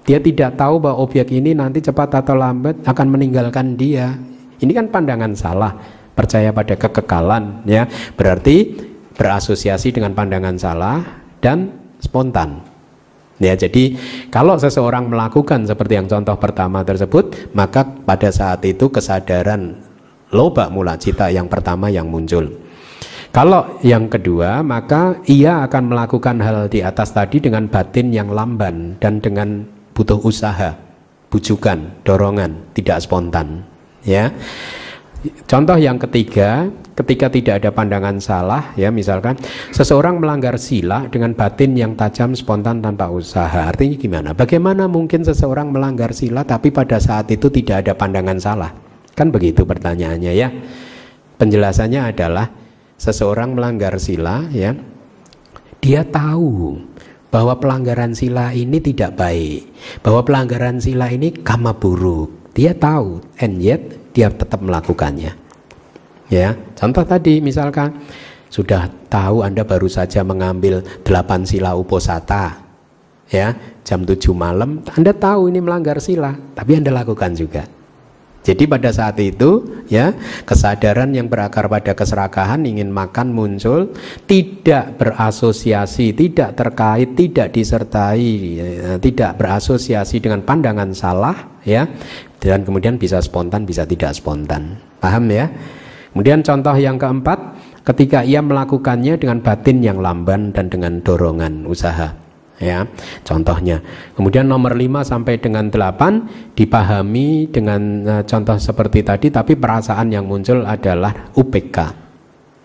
[0.06, 4.16] Dia tidak tahu bahwa objek ini nanti cepat atau lambat akan meninggalkan dia.
[4.62, 5.74] Ini kan pandangan salah,
[6.14, 7.90] percaya pada kekekalan ya.
[8.14, 8.74] Berarti
[9.18, 10.98] berasosiasi dengan pandangan salah
[11.42, 12.69] dan spontan.
[13.40, 13.96] Ya, jadi
[14.28, 19.80] kalau seseorang melakukan seperti yang contoh pertama tersebut, maka pada saat itu kesadaran
[20.28, 22.46] loba mula cita yang pertama yang muncul.
[23.30, 28.98] Kalau yang kedua, maka ia akan melakukan hal di atas tadi dengan batin yang lamban
[28.98, 29.64] dan dengan
[29.94, 30.74] butuh usaha,
[31.30, 33.62] bujukan, dorongan, tidak spontan.
[34.02, 34.34] Ya,
[35.20, 39.36] Contoh yang ketiga, ketika tidak ada pandangan salah, ya misalkan
[39.68, 43.68] seseorang melanggar sila dengan batin yang tajam, spontan tanpa usaha.
[43.68, 44.30] Artinya gimana?
[44.32, 48.72] Bagaimana mungkin seseorang melanggar sila tapi pada saat itu tidak ada pandangan salah?
[49.12, 50.48] Kan begitu pertanyaannya ya.
[51.36, 52.48] Penjelasannya adalah
[52.96, 54.72] seseorang melanggar sila, ya
[55.84, 56.80] dia tahu
[57.28, 59.68] bahwa pelanggaran sila ini tidak baik,
[60.00, 62.52] bahwa pelanggaran sila ini kama buruk.
[62.56, 65.32] Dia tahu, and yet dia tetap melakukannya.
[66.30, 67.90] Ya, contoh tadi misalkan
[68.50, 72.62] sudah tahu Anda baru saja mengambil delapan sila uposata,
[73.30, 77.66] ya jam 7 malam, Anda tahu ini melanggar sila, tapi Anda lakukan juga.
[78.40, 80.16] Jadi pada saat itu ya
[80.48, 83.92] kesadaran yang berakar pada keserakahan ingin makan muncul
[84.24, 91.84] tidak berasosiasi, tidak terkait, tidak disertai, ya, tidak berasosiasi dengan pandangan salah ya
[92.40, 94.80] dan kemudian bisa spontan bisa tidak spontan.
[94.98, 95.46] Paham ya?
[96.10, 97.38] Kemudian contoh yang keempat,
[97.86, 102.16] ketika ia melakukannya dengan batin yang lamban dan dengan dorongan usaha.
[102.60, 102.84] Ya
[103.24, 103.80] contohnya.
[104.12, 110.28] Kemudian nomor 5 sampai dengan 8 dipahami dengan uh, contoh seperti tadi tapi perasaan yang
[110.28, 112.10] muncul adalah UPK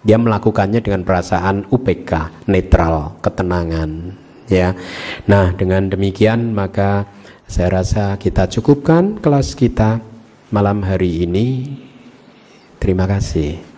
[0.05, 4.13] dia melakukannya dengan perasaan UPK netral ketenangan.
[4.45, 4.77] Ya.
[5.25, 7.09] Nah dengan demikian maka
[7.45, 10.01] saya rasa kita cukupkan kelas kita
[10.49, 11.77] malam hari ini.
[12.81, 13.74] Terima kasih